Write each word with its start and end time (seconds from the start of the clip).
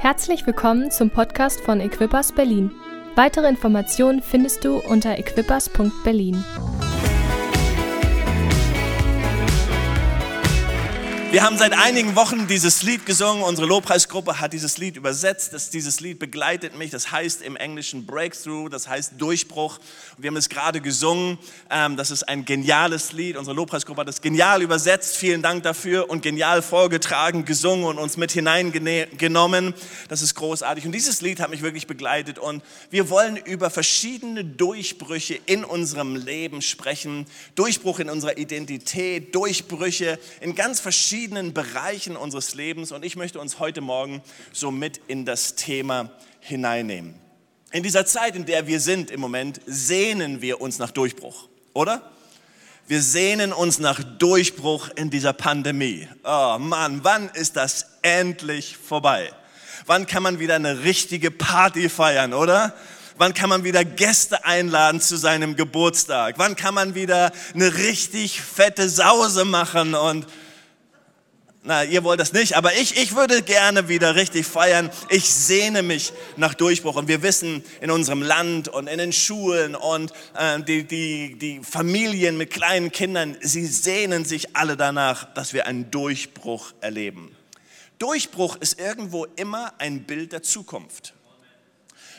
Herzlich 0.00 0.46
willkommen 0.46 0.90
zum 0.90 1.10
Podcast 1.10 1.60
von 1.60 1.78
Equippers 1.78 2.32
Berlin. 2.32 2.70
Weitere 3.16 3.46
Informationen 3.50 4.22
findest 4.22 4.64
du 4.64 4.78
unter 4.78 5.18
equippers.berlin. 5.18 6.42
Wir 11.32 11.44
haben 11.44 11.56
seit 11.56 11.74
einigen 11.74 12.16
Wochen 12.16 12.48
dieses 12.48 12.82
Lied 12.82 13.06
gesungen. 13.06 13.44
Unsere 13.44 13.68
Lobpreisgruppe 13.68 14.40
hat 14.40 14.52
dieses 14.52 14.78
Lied 14.78 14.96
übersetzt. 14.96 15.52
Das, 15.52 15.70
dieses 15.70 16.00
Lied 16.00 16.18
begleitet 16.18 16.76
mich. 16.76 16.90
Das 16.90 17.12
heißt 17.12 17.42
im 17.42 17.54
Englischen 17.54 18.04
Breakthrough, 18.04 18.68
das 18.68 18.88
heißt 18.88 19.12
Durchbruch. 19.16 19.78
Wir 20.18 20.26
haben 20.26 20.36
es 20.36 20.48
gerade 20.48 20.80
gesungen. 20.80 21.38
Ähm, 21.70 21.96
das 21.96 22.10
ist 22.10 22.28
ein 22.28 22.44
geniales 22.44 23.12
Lied. 23.12 23.36
Unsere 23.36 23.54
Lobpreisgruppe 23.54 24.00
hat 24.00 24.08
es 24.08 24.20
genial 24.20 24.60
übersetzt. 24.60 25.16
Vielen 25.18 25.40
Dank 25.40 25.62
dafür 25.62 26.10
und 26.10 26.22
genial 26.22 26.62
vorgetragen, 26.62 27.44
gesungen 27.44 27.84
und 27.84 27.98
uns 27.98 28.16
mit 28.16 28.32
hineingenommen. 28.32 29.74
Das 30.08 30.22
ist 30.22 30.34
großartig. 30.34 30.84
Und 30.84 30.90
dieses 30.90 31.20
Lied 31.20 31.38
hat 31.38 31.50
mich 31.50 31.62
wirklich 31.62 31.86
begleitet. 31.86 32.40
Und 32.40 32.60
wir 32.90 33.08
wollen 33.08 33.36
über 33.36 33.70
verschiedene 33.70 34.44
Durchbrüche 34.44 35.38
in 35.46 35.64
unserem 35.64 36.16
Leben 36.16 36.60
sprechen. 36.60 37.26
Durchbruch 37.54 38.00
in 38.00 38.10
unserer 38.10 38.36
Identität, 38.36 39.32
Durchbrüche 39.32 40.18
in 40.40 40.56
ganz 40.56 40.80
verschiedenen 40.80 41.19
verschiedenen 41.20 41.52
Bereichen 41.52 42.16
unseres 42.16 42.54
Lebens 42.54 42.92
und 42.92 43.04
ich 43.04 43.14
möchte 43.14 43.40
uns 43.40 43.58
heute 43.58 43.82
Morgen 43.82 44.22
so 44.54 44.70
mit 44.70 45.02
in 45.06 45.26
das 45.26 45.54
Thema 45.54 46.10
hineinnehmen. 46.40 47.14
In 47.72 47.82
dieser 47.82 48.06
Zeit, 48.06 48.36
in 48.36 48.46
der 48.46 48.66
wir 48.66 48.80
sind 48.80 49.10
im 49.10 49.20
Moment, 49.20 49.60
sehnen 49.66 50.40
wir 50.40 50.62
uns 50.62 50.78
nach 50.78 50.90
Durchbruch, 50.90 51.50
oder? 51.74 52.10
Wir 52.86 53.02
sehnen 53.02 53.52
uns 53.52 53.78
nach 53.78 54.02
Durchbruch 54.02 54.88
in 54.96 55.10
dieser 55.10 55.34
Pandemie. 55.34 56.08
Oh 56.24 56.56
Mann, 56.58 57.00
wann 57.02 57.28
ist 57.28 57.54
das 57.56 57.98
endlich 58.00 58.78
vorbei? 58.78 59.30
Wann 59.84 60.06
kann 60.06 60.22
man 60.22 60.38
wieder 60.38 60.54
eine 60.54 60.84
richtige 60.84 61.30
Party 61.30 61.90
feiern, 61.90 62.32
oder? 62.32 62.74
Wann 63.18 63.34
kann 63.34 63.50
man 63.50 63.62
wieder 63.62 63.84
Gäste 63.84 64.46
einladen 64.46 65.02
zu 65.02 65.18
seinem 65.18 65.54
Geburtstag? 65.54 66.36
Wann 66.38 66.56
kann 66.56 66.72
man 66.72 66.94
wieder 66.94 67.30
eine 67.52 67.76
richtig 67.76 68.40
fette 68.40 68.88
Sause 68.88 69.44
machen 69.44 69.94
und 69.94 70.26
na, 71.62 71.84
ihr 71.84 72.04
wollt 72.04 72.18
das 72.20 72.32
nicht, 72.32 72.56
aber 72.56 72.72
ich, 72.74 72.96
ich 72.96 73.14
würde 73.14 73.42
gerne 73.42 73.88
wieder 73.88 74.14
richtig 74.14 74.46
feiern. 74.46 74.90
Ich 75.10 75.30
sehne 75.30 75.82
mich 75.82 76.14
nach 76.36 76.54
Durchbruch. 76.54 76.96
Und 76.96 77.06
wir 77.06 77.22
wissen 77.22 77.62
in 77.82 77.90
unserem 77.90 78.22
Land 78.22 78.68
und 78.68 78.86
in 78.86 78.96
den 78.96 79.12
Schulen 79.12 79.74
und 79.74 80.10
äh, 80.38 80.62
die, 80.62 80.84
die, 80.84 81.38
die 81.38 81.60
Familien 81.62 82.38
mit 82.38 82.50
kleinen 82.50 82.90
Kindern, 82.90 83.36
sie 83.42 83.66
sehnen 83.66 84.24
sich 84.24 84.56
alle 84.56 84.78
danach, 84.78 85.34
dass 85.34 85.52
wir 85.52 85.66
einen 85.66 85.90
Durchbruch 85.90 86.72
erleben. 86.80 87.36
Durchbruch 87.98 88.56
ist 88.56 88.80
irgendwo 88.80 89.26
immer 89.36 89.74
ein 89.76 90.04
Bild 90.04 90.32
der 90.32 90.42
Zukunft. 90.42 91.12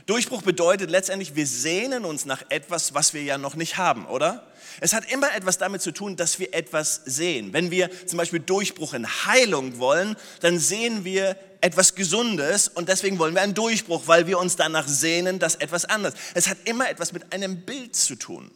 Durchbruch 0.06 0.44
bedeutet 0.44 0.92
letztendlich, 0.92 1.36
wir 1.36 1.48
sehnen 1.48 2.06
uns 2.06 2.26
nach 2.26 2.44
etwas, 2.50 2.94
was 2.94 3.16
wir 3.16 3.24
ja 3.24 3.40
noch 3.40 3.56
nicht 3.56 3.78
haben, 3.78 4.06
oder? 4.06 4.51
Es 4.80 4.94
hat 4.94 5.12
immer 5.12 5.34
etwas 5.36 5.58
damit 5.58 5.82
zu 5.82 5.92
tun, 5.92 6.16
dass 6.16 6.40
wir 6.40 6.54
etwas 6.54 7.02
sehen. 7.06 7.54
Wenn 7.54 7.72
wir 7.72 7.90
zum 8.08 8.18
Beispiel 8.18 8.40
Durchbruch 8.40 8.94
in 8.94 9.08
Heilung 9.08 9.80
wollen, 9.80 10.16
dann 10.40 10.60
sehen 10.60 11.04
wir 11.04 11.36
etwas 11.62 11.96
Gesundes 11.96 12.68
und 12.68 12.90
deswegen 12.90 13.20
wollen 13.20 13.36
wir 13.36 13.42
einen 13.42 13.54
Durchbruch, 13.54 14.04
weil 14.08 14.28
wir 14.28 14.40
uns 14.40 14.56
danach 14.56 14.88
sehnen, 14.88 15.40
dass 15.40 15.56
etwas 15.56 15.86
anderes. 15.86 16.16
Es 16.34 16.48
hat 16.48 16.58
immer 16.66 16.90
etwas 16.90 17.14
mit 17.14 17.32
einem 17.34 17.62
Bild 17.62 17.96
zu 17.96 18.16
tun. 18.16 18.50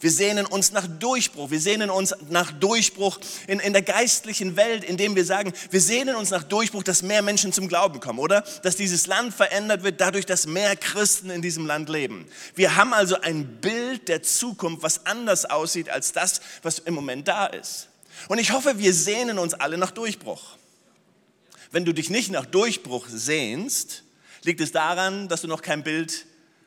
Wir 0.00 0.10
sehnen 0.10 0.46
uns 0.46 0.72
nach 0.72 0.86
Durchbruch. 0.86 1.50
Wir 1.50 1.60
sehnen 1.60 1.90
uns 1.90 2.14
nach 2.28 2.52
Durchbruch 2.52 3.18
in, 3.46 3.60
in 3.60 3.72
der 3.72 3.82
geistlichen 3.82 4.56
Welt, 4.56 4.84
indem 4.84 5.16
wir 5.16 5.24
sagen, 5.24 5.52
wir 5.70 5.80
sehnen 5.80 6.16
uns 6.16 6.30
nach 6.30 6.42
Durchbruch, 6.42 6.82
dass 6.82 7.02
mehr 7.02 7.22
Menschen 7.22 7.52
zum 7.52 7.68
Glauben 7.68 8.00
kommen, 8.00 8.18
oder? 8.18 8.42
Dass 8.62 8.76
dieses 8.76 9.06
Land 9.06 9.34
verändert 9.34 9.82
wird 9.82 10.00
dadurch, 10.00 10.26
dass 10.26 10.46
mehr 10.46 10.76
Christen 10.76 11.30
in 11.30 11.42
diesem 11.42 11.66
Land 11.66 11.88
leben. 11.88 12.26
Wir 12.54 12.76
haben 12.76 12.92
also 12.92 13.20
ein 13.20 13.60
Bild 13.60 14.08
der 14.08 14.22
Zukunft, 14.22 14.82
was 14.82 15.06
anders 15.06 15.44
aussieht 15.44 15.88
als 15.88 16.12
das, 16.12 16.40
was 16.62 16.78
im 16.80 16.94
Moment 16.94 17.28
da 17.28 17.46
ist. 17.46 17.88
Und 18.28 18.38
ich 18.38 18.52
hoffe, 18.52 18.78
wir 18.78 18.92
sehnen 18.92 19.38
uns 19.38 19.54
alle 19.54 19.78
nach 19.78 19.90
Durchbruch. 19.90 20.56
Wenn 21.70 21.84
du 21.84 21.92
dich 21.92 22.10
nicht 22.10 22.30
nach 22.30 22.46
Durchbruch 22.46 23.06
sehnst, 23.08 24.04
liegt 24.44 24.60
es 24.60 24.72
daran, 24.72 25.28
dass 25.28 25.42
du 25.42 25.48
noch 25.48 25.62
kein 25.62 25.82
Bild 25.82 26.26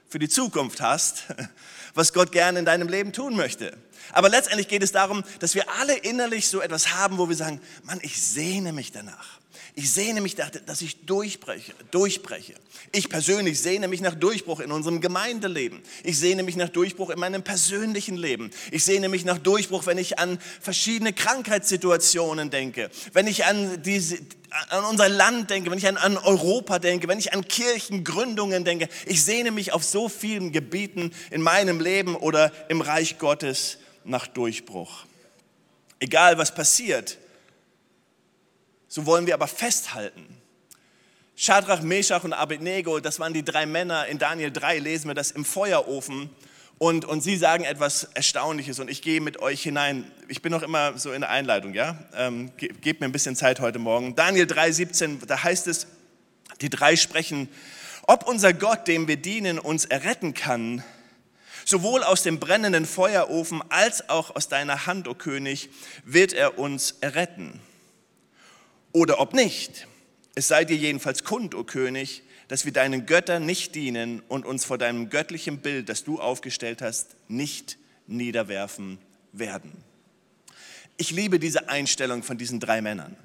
für 0.09 0.19
die 0.19 0.29
Zukunft 0.29 0.81
hast, 0.81 1.25
was 1.93 2.13
Gott 2.13 2.31
gerne 2.31 2.59
in 2.59 2.65
deinem 2.65 2.87
Leben 2.87 3.13
tun 3.13 3.35
möchte. 3.35 3.77
Aber 4.11 4.29
letztendlich 4.29 4.67
geht 4.67 4.83
es 4.83 4.91
darum, 4.91 5.23
dass 5.39 5.55
wir 5.55 5.69
alle 5.79 5.95
innerlich 5.95 6.47
so 6.47 6.61
etwas 6.61 6.95
haben, 6.95 7.17
wo 7.17 7.29
wir 7.29 7.35
sagen, 7.35 7.61
Mann, 7.83 7.99
ich 8.01 8.21
sehne 8.21 8.73
mich 8.73 8.91
danach. 8.91 9.38
Ich 9.75 9.91
sehne 9.93 10.21
mich, 10.21 10.35
nach, 10.37 10.49
dass 10.49 10.81
ich 10.81 11.05
durchbreche, 11.05 11.73
durchbreche. 11.91 12.53
Ich 12.91 13.09
persönlich 13.09 13.59
sehne 13.59 13.87
mich 13.87 14.01
nach 14.01 14.15
Durchbruch 14.15 14.59
in 14.59 14.71
unserem 14.71 14.99
Gemeindeleben. 14.99 15.81
Ich 16.03 16.17
sehne 16.17 16.43
mich 16.43 16.55
nach 16.55 16.69
Durchbruch 16.69 17.11
in 17.11 17.19
meinem 17.19 17.43
persönlichen 17.43 18.17
Leben. 18.17 18.51
Ich 18.71 18.83
sehne 18.83 19.09
mich 19.09 19.25
nach 19.25 19.37
Durchbruch, 19.37 19.85
wenn 19.85 19.97
ich 19.97 20.17
an 20.19 20.39
verschiedene 20.59 21.13
Krankheitssituationen 21.13 22.49
denke, 22.49 22.89
wenn 23.13 23.27
ich 23.27 23.45
an, 23.45 23.81
diese, 23.83 24.17
an 24.69 24.83
unser 24.85 25.07
Land 25.07 25.49
denke, 25.49 25.69
wenn 25.71 25.77
ich 25.77 25.87
an, 25.87 25.97
an 25.97 26.17
Europa 26.17 26.79
denke, 26.79 27.07
wenn 27.07 27.19
ich 27.19 27.33
an 27.33 27.47
Kirchengründungen 27.47 28.65
denke. 28.65 28.89
Ich 29.05 29.23
sehne 29.23 29.51
mich 29.51 29.71
auf 29.71 29.83
so 29.83 30.09
vielen 30.09 30.51
Gebieten 30.51 31.11
in 31.29 31.41
meinem 31.41 31.79
Leben 31.79 32.15
oder 32.15 32.51
im 32.69 32.81
Reich 32.81 33.19
Gottes 33.19 33.77
nach 34.03 34.27
Durchbruch. 34.27 35.05
Egal 35.99 36.37
was 36.37 36.53
passiert, 36.55 37.17
so 38.89 39.05
wollen 39.05 39.27
wir 39.27 39.35
aber 39.35 39.47
festhalten. 39.47 40.25
Shadrach, 41.35 41.81
Meshach 41.81 42.25
und 42.25 42.33
Abednego, 42.33 42.99
das 42.99 43.19
waren 43.19 43.33
die 43.33 43.45
drei 43.45 43.65
Männer. 43.65 44.07
In 44.07 44.17
Daniel 44.17 44.51
3 44.51 44.79
lesen 44.79 45.07
wir 45.07 45.13
das 45.13 45.31
im 45.31 45.45
Feuerofen. 45.45 46.29
Und, 46.79 47.05
und 47.05 47.21
sie 47.21 47.37
sagen 47.37 47.63
etwas 47.63 48.05
Erstaunliches 48.13 48.79
und 48.79 48.89
ich 48.89 49.01
gehe 49.01 49.21
mit 49.21 49.41
euch 49.41 49.61
hinein. 49.61 50.11
Ich 50.27 50.41
bin 50.41 50.51
noch 50.51 50.63
immer 50.63 50.97
so 50.97 51.11
in 51.11 51.21
der 51.21 51.29
Einleitung, 51.29 51.73
ja? 51.73 51.97
Ähm, 52.13 52.51
ge 52.57 52.69
gebt 52.81 52.99
mir 52.99 53.05
ein 53.05 53.11
bisschen 53.11 53.35
Zeit 53.35 53.59
heute 53.59 53.79
Morgen. 53.79 54.15
Daniel 54.15 54.47
3, 54.47 54.71
17, 54.71 55.19
da 55.27 55.43
heißt 55.43 55.67
es, 55.67 55.87
die 56.61 56.69
drei 56.69 56.95
sprechen, 56.95 57.47
ob 58.07 58.27
unser 58.27 58.53
Gott, 58.53 58.87
dem 58.87 59.07
wir 59.07 59.17
dienen, 59.17 59.59
uns 59.59 59.85
erretten 59.85 60.33
kann, 60.33 60.83
sowohl 61.63 62.03
aus 62.03 62.23
dem 62.23 62.39
brennenden 62.39 62.85
Feuerofen 62.85 63.61
als 63.69 64.09
auch 64.09 64.35
aus 64.35 64.47
deiner 64.47 64.87
Hand, 64.87 65.07
o 65.07 65.11
oh 65.11 65.15
König, 65.15 65.69
wird 66.05 66.33
er 66.33 66.57
uns 66.57 66.95
erretten 67.01 67.61
oder 68.99 69.21
ob 69.21 69.33
nicht. 69.33 69.87
Es 70.35 70.49
sei 70.49 70.65
dir 70.65 70.75
jedenfalls 70.75 71.23
kund, 71.23 71.55
o 71.55 71.63
König, 71.63 72.21
dass 72.49 72.65
wir 72.65 72.73
deinen 72.73 73.05
Göttern 73.05 73.45
nicht 73.45 73.75
dienen 73.75 74.21
und 74.27 74.45
uns 74.45 74.65
vor 74.65 74.77
deinem 74.77 75.09
göttlichen 75.09 75.59
Bild, 75.59 75.87
das 75.87 76.03
du 76.03 76.19
aufgestellt 76.19 76.81
hast, 76.81 77.15
nicht 77.29 77.77
niederwerfen 78.07 78.99
werden. 79.31 79.71
Ich 80.97 81.11
liebe 81.11 81.39
diese 81.39 81.69
Einstellung 81.69 82.23
von 82.23 82.37
diesen 82.37 82.59
drei 82.59 82.81
Männern, 82.81 83.15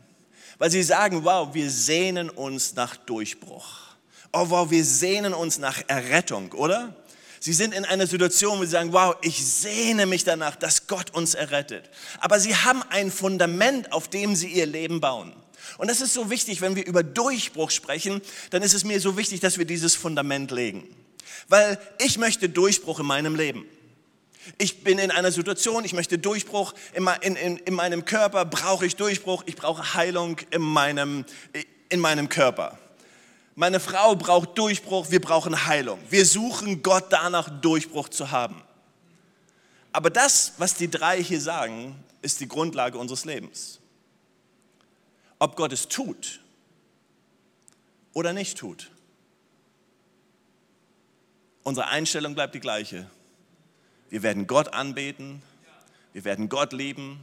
weil 0.58 0.70
sie 0.70 0.82
sagen, 0.82 1.24
wow, 1.24 1.52
wir 1.52 1.68
sehnen 1.70 2.30
uns 2.30 2.76
nach 2.76 2.96
Durchbruch. 2.96 3.96
Oh, 4.32 4.50
wow, 4.50 4.70
wir 4.70 4.84
sehnen 4.84 5.34
uns 5.34 5.58
nach 5.58 5.82
Errettung, 5.88 6.52
oder? 6.52 6.94
Sie 7.40 7.52
sind 7.52 7.74
in 7.74 7.84
einer 7.84 8.06
Situation, 8.06 8.58
wo 8.58 8.64
sie 8.64 8.70
sagen, 8.70 8.92
wow, 8.92 9.16
ich 9.22 9.44
sehne 9.44 10.06
mich 10.06 10.24
danach, 10.24 10.56
dass 10.56 10.86
Gott 10.86 11.10
uns 11.10 11.34
errettet. 11.34 11.90
Aber 12.20 12.38
sie 12.38 12.54
haben 12.54 12.82
ein 12.90 13.10
Fundament, 13.10 13.92
auf 13.92 14.08
dem 14.08 14.36
sie 14.36 14.48
ihr 14.48 14.66
Leben 14.66 15.00
bauen. 15.00 15.34
Und 15.78 15.90
das 15.90 16.00
ist 16.00 16.14
so 16.14 16.30
wichtig, 16.30 16.60
wenn 16.60 16.76
wir 16.76 16.86
über 16.86 17.02
Durchbruch 17.02 17.70
sprechen, 17.70 18.20
dann 18.50 18.62
ist 18.62 18.74
es 18.74 18.84
mir 18.84 19.00
so 19.00 19.16
wichtig, 19.16 19.40
dass 19.40 19.58
wir 19.58 19.64
dieses 19.64 19.96
Fundament 19.96 20.50
legen. 20.50 20.88
Weil 21.48 21.78
ich 21.98 22.18
möchte 22.18 22.48
Durchbruch 22.48 23.00
in 23.00 23.06
meinem 23.06 23.34
Leben. 23.34 23.66
Ich 24.58 24.84
bin 24.84 24.98
in 24.98 25.10
einer 25.10 25.32
Situation, 25.32 25.84
ich 25.84 25.94
möchte 25.94 26.18
Durchbruch 26.18 26.74
in, 26.92 27.08
in, 27.22 27.36
in, 27.36 27.56
in 27.58 27.74
meinem 27.74 28.04
Körper, 28.04 28.44
brauche 28.44 28.84
ich 28.84 28.96
Durchbruch, 28.96 29.42
ich 29.46 29.56
brauche 29.56 29.94
Heilung 29.94 30.36
in 30.50 30.60
meinem, 30.60 31.24
in 31.88 32.00
meinem 32.00 32.28
Körper. 32.28 32.78
Meine 33.54 33.80
Frau 33.80 34.16
braucht 34.16 34.58
Durchbruch, 34.58 35.10
wir 35.10 35.20
brauchen 35.20 35.66
Heilung. 35.66 35.98
Wir 36.10 36.26
suchen 36.26 36.82
Gott 36.82 37.06
danach, 37.10 37.48
Durchbruch 37.60 38.08
zu 38.08 38.30
haben. 38.30 38.62
Aber 39.92 40.10
das, 40.10 40.54
was 40.58 40.74
die 40.74 40.90
drei 40.90 41.22
hier 41.22 41.40
sagen, 41.40 41.96
ist 42.20 42.40
die 42.40 42.48
Grundlage 42.48 42.98
unseres 42.98 43.24
Lebens 43.24 43.80
ob 45.44 45.56
Gott 45.56 45.74
es 45.74 45.88
tut 45.88 46.40
oder 48.14 48.32
nicht 48.32 48.56
tut. 48.56 48.90
Unsere 51.64 51.88
Einstellung 51.88 52.34
bleibt 52.34 52.54
die 52.54 52.60
gleiche. 52.60 53.10
Wir 54.08 54.22
werden 54.22 54.46
Gott 54.46 54.72
anbeten, 54.72 55.42
wir 56.14 56.24
werden 56.24 56.48
Gott 56.48 56.72
lieben, 56.72 57.20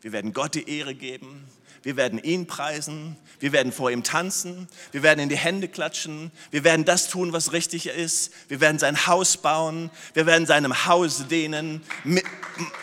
wir 0.00 0.10
werden 0.10 0.32
Gott 0.32 0.56
die 0.56 0.68
Ehre 0.68 0.96
geben, 0.96 1.46
wir 1.82 1.96
werden 1.96 2.22
ihn 2.22 2.46
preisen, 2.46 3.16
wir 3.38 3.52
werden 3.52 3.72
vor 3.72 3.90
ihm 3.90 4.02
tanzen, 4.02 4.68
wir 4.92 5.02
werden 5.02 5.20
in 5.20 5.28
die 5.28 5.36
Hände 5.36 5.68
klatschen, 5.68 6.30
wir 6.50 6.64
werden 6.64 6.84
das 6.84 7.08
tun, 7.08 7.32
was 7.32 7.52
richtig 7.52 7.86
ist, 7.86 8.32
wir 8.48 8.60
werden 8.60 8.78
sein 8.78 9.06
Haus 9.06 9.36
bauen, 9.36 9.90
wir 10.14 10.26
werden 10.26 10.46
seinem 10.46 10.86
Haus 10.86 11.26
dienen, 11.28 11.82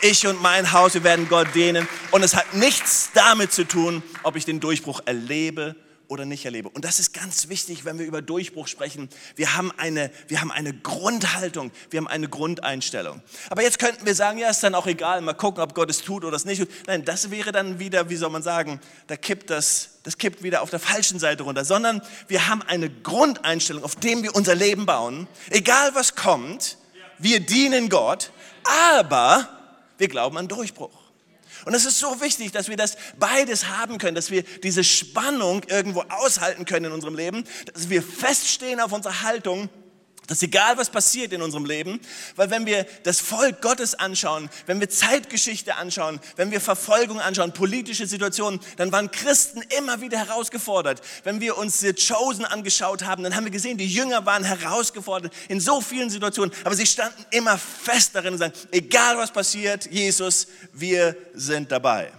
ich 0.00 0.26
und 0.26 0.42
mein 0.42 0.72
Haus, 0.72 0.94
wir 0.94 1.04
werden 1.04 1.28
Gott 1.28 1.54
dienen. 1.54 1.86
Und 2.10 2.22
es 2.22 2.34
hat 2.34 2.54
nichts 2.54 3.10
damit 3.14 3.52
zu 3.52 3.64
tun, 3.64 4.02
ob 4.22 4.36
ich 4.36 4.44
den 4.44 4.60
Durchbruch 4.60 5.00
erlebe 5.04 5.76
oder 6.08 6.24
nicht 6.24 6.44
erlebe. 6.44 6.70
Und 6.70 6.84
das 6.84 6.98
ist 6.98 7.12
ganz 7.12 7.48
wichtig, 7.48 7.84
wenn 7.84 7.98
wir 7.98 8.06
über 8.06 8.22
Durchbruch 8.22 8.66
sprechen. 8.66 9.08
Wir 9.36 9.54
haben 9.54 9.70
eine, 9.76 10.10
wir 10.26 10.40
haben 10.40 10.50
eine 10.50 10.72
Grundhaltung, 10.72 11.70
wir 11.90 11.98
haben 11.98 12.08
eine 12.08 12.28
Grundeinstellung. 12.28 13.22
Aber 13.50 13.62
jetzt 13.62 13.78
könnten 13.78 14.06
wir 14.06 14.14
sagen, 14.14 14.38
ja, 14.38 14.48
ist 14.48 14.62
dann 14.62 14.74
auch 14.74 14.86
egal, 14.86 15.20
mal 15.20 15.34
gucken, 15.34 15.62
ob 15.62 15.74
Gott 15.74 15.90
es 15.90 16.00
tut 16.00 16.24
oder 16.24 16.34
es 16.34 16.46
nicht 16.46 16.60
tut. 16.60 16.70
Nein, 16.86 17.04
das 17.04 17.30
wäre 17.30 17.52
dann 17.52 17.78
wieder, 17.78 18.08
wie 18.08 18.16
soll 18.16 18.30
man 18.30 18.42
sagen, 18.42 18.80
da 19.06 19.16
kippt 19.16 19.50
das, 19.50 19.98
das 20.02 20.16
kippt 20.16 20.42
wieder 20.42 20.62
auf 20.62 20.70
der 20.70 20.80
falschen 20.80 21.18
Seite 21.18 21.42
runter, 21.42 21.64
sondern 21.64 22.00
wir 22.26 22.48
haben 22.48 22.62
eine 22.62 22.88
Grundeinstellung, 22.88 23.84
auf 23.84 23.94
dem 23.94 24.22
wir 24.22 24.34
unser 24.34 24.54
Leben 24.54 24.86
bauen. 24.86 25.28
Egal 25.50 25.94
was 25.94 26.14
kommt, 26.14 26.78
wir 27.18 27.40
dienen 27.40 27.90
Gott, 27.90 28.30
aber 28.90 29.48
wir 29.98 30.08
glauben 30.08 30.38
an 30.38 30.48
Durchbruch. 30.48 31.07
Und 31.68 31.74
es 31.74 31.84
ist 31.84 31.98
so 31.98 32.18
wichtig, 32.22 32.50
dass 32.52 32.70
wir 32.70 32.78
das 32.78 32.96
beides 33.18 33.68
haben 33.68 33.98
können, 33.98 34.14
dass 34.14 34.30
wir 34.30 34.42
diese 34.42 34.82
Spannung 34.82 35.60
irgendwo 35.68 36.00
aushalten 36.00 36.64
können 36.64 36.86
in 36.86 36.92
unserem 36.92 37.14
Leben, 37.14 37.44
dass 37.74 37.90
wir 37.90 38.02
feststehen 38.02 38.80
auf 38.80 38.90
unserer 38.90 39.20
Haltung 39.20 39.68
das 40.28 40.38
ist 40.38 40.42
egal, 40.42 40.76
was 40.76 40.90
passiert 40.90 41.32
in 41.32 41.40
unserem 41.40 41.64
Leben, 41.64 42.00
weil 42.36 42.50
wenn 42.50 42.66
wir 42.66 42.84
das 43.02 43.18
Volk 43.18 43.62
Gottes 43.62 43.94
anschauen, 43.94 44.50
wenn 44.66 44.78
wir 44.78 44.90
Zeitgeschichte 44.90 45.76
anschauen, 45.76 46.20
wenn 46.36 46.50
wir 46.50 46.60
Verfolgung 46.60 47.18
anschauen, 47.18 47.54
politische 47.54 48.06
Situationen, 48.06 48.60
dann 48.76 48.92
waren 48.92 49.10
Christen 49.10 49.62
immer 49.78 50.02
wieder 50.02 50.18
herausgefordert. 50.18 51.00
Wenn 51.24 51.40
wir 51.40 51.56
uns 51.56 51.80
The 51.80 51.94
Chosen 51.94 52.44
angeschaut 52.44 53.04
haben, 53.04 53.22
dann 53.22 53.34
haben 53.34 53.44
wir 53.44 53.50
gesehen, 53.50 53.78
die 53.78 53.86
Jünger 53.86 54.26
waren 54.26 54.44
herausgefordert 54.44 55.32
in 55.48 55.60
so 55.60 55.80
vielen 55.80 56.10
Situationen, 56.10 56.54
aber 56.62 56.74
sie 56.74 56.84
standen 56.84 57.24
immer 57.30 57.56
fest 57.56 58.10
darin 58.14 58.34
und 58.34 58.38
sagen, 58.38 58.52
egal 58.70 59.16
was 59.16 59.32
passiert, 59.32 59.90
Jesus, 59.90 60.46
wir 60.74 61.16
sind 61.32 61.72
dabei. 61.72 62.12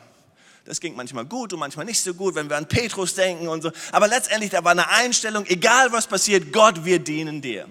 Das 0.66 0.80
ging 0.80 0.96
manchmal 0.96 1.26
gut 1.26 1.54
und 1.54 1.60
manchmal 1.60 1.86
nicht 1.86 2.02
so 2.02 2.16
gut, 2.16 2.34
wenn 2.34 2.50
wir 2.50 2.58
an 2.58 2.68
Petrus 2.68 3.14
denken 3.14 3.48
und 3.48 3.62
so. 3.62 3.72
Aber 3.92 4.08
letztendlich, 4.08 4.50
da 4.50 4.64
war 4.64 4.72
eine 4.72 4.90
Einstellung, 4.90 5.46
egal 5.46 5.92
was 5.92 6.08
passiert, 6.08 6.52
Gott, 6.52 6.84
wir 6.86 6.98
dienen 6.98 7.40
dir. 7.40 7.68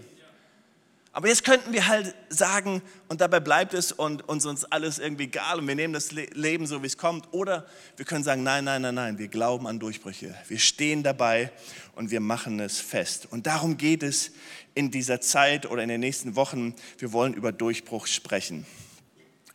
Aber 1.19 1.27
jetzt 1.27 1.43
könnten 1.43 1.73
wir 1.73 1.89
halt 1.89 2.15
sagen, 2.29 2.81
und 3.09 3.21
dabei 3.21 3.41
bleibt 3.41 3.75
es 3.75 3.91
und 3.91 4.29
uns 4.29 4.47
uns 4.47 4.65
alles 4.65 5.01
irgendwie 5.01 5.25
egal 5.25 5.59
und 5.59 5.67
wir 5.67 5.75
nehmen 5.75 5.93
das 5.93 6.13
Leben 6.13 6.65
so, 6.65 6.81
wie 6.85 6.87
es 6.87 6.97
kommt. 6.97 7.33
Oder 7.33 7.67
wir 7.97 8.05
können 8.05 8.23
sagen, 8.23 8.45
nein, 8.45 8.63
nein, 8.63 8.83
nein, 8.83 8.95
nein, 8.95 9.19
wir 9.19 9.27
glauben 9.27 9.67
an 9.67 9.81
Durchbrüche. 9.81 10.33
Wir 10.47 10.61
stehen 10.61 11.03
dabei 11.03 11.51
und 11.97 12.13
wir 12.13 12.21
machen 12.21 12.61
es 12.61 12.79
fest. 12.79 13.27
Und 13.33 13.49
darum 13.49 13.79
geht 13.79 14.05
es 14.05 14.31
in 14.77 14.93
dieser 14.93 15.21
Zeit 15.21 15.67
oder 15.67 15.83
in 15.83 15.89
den 15.89 15.99
nächsten 15.99 16.37
Wochen. 16.37 16.77
Wir 16.99 17.13
wollen 17.13 17.35
über 17.35 17.51
Durchbruch 17.51 18.07
sprechen. 18.07 18.65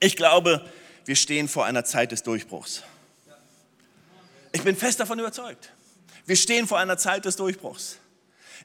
Ich 0.01 0.17
glaube, 0.17 0.69
wir 1.05 1.15
stehen 1.15 1.47
vor 1.47 1.63
einer 1.63 1.85
Zeit 1.85 2.11
des 2.11 2.23
Durchbruchs. 2.23 2.83
Ich 4.51 4.63
bin 4.63 4.75
fest 4.75 4.99
davon 4.99 5.17
überzeugt. 5.17 5.71
Wir 6.25 6.35
stehen 6.35 6.67
vor 6.67 6.79
einer 6.79 6.97
Zeit 6.97 7.23
des 7.23 7.37
Durchbruchs. 7.37 7.99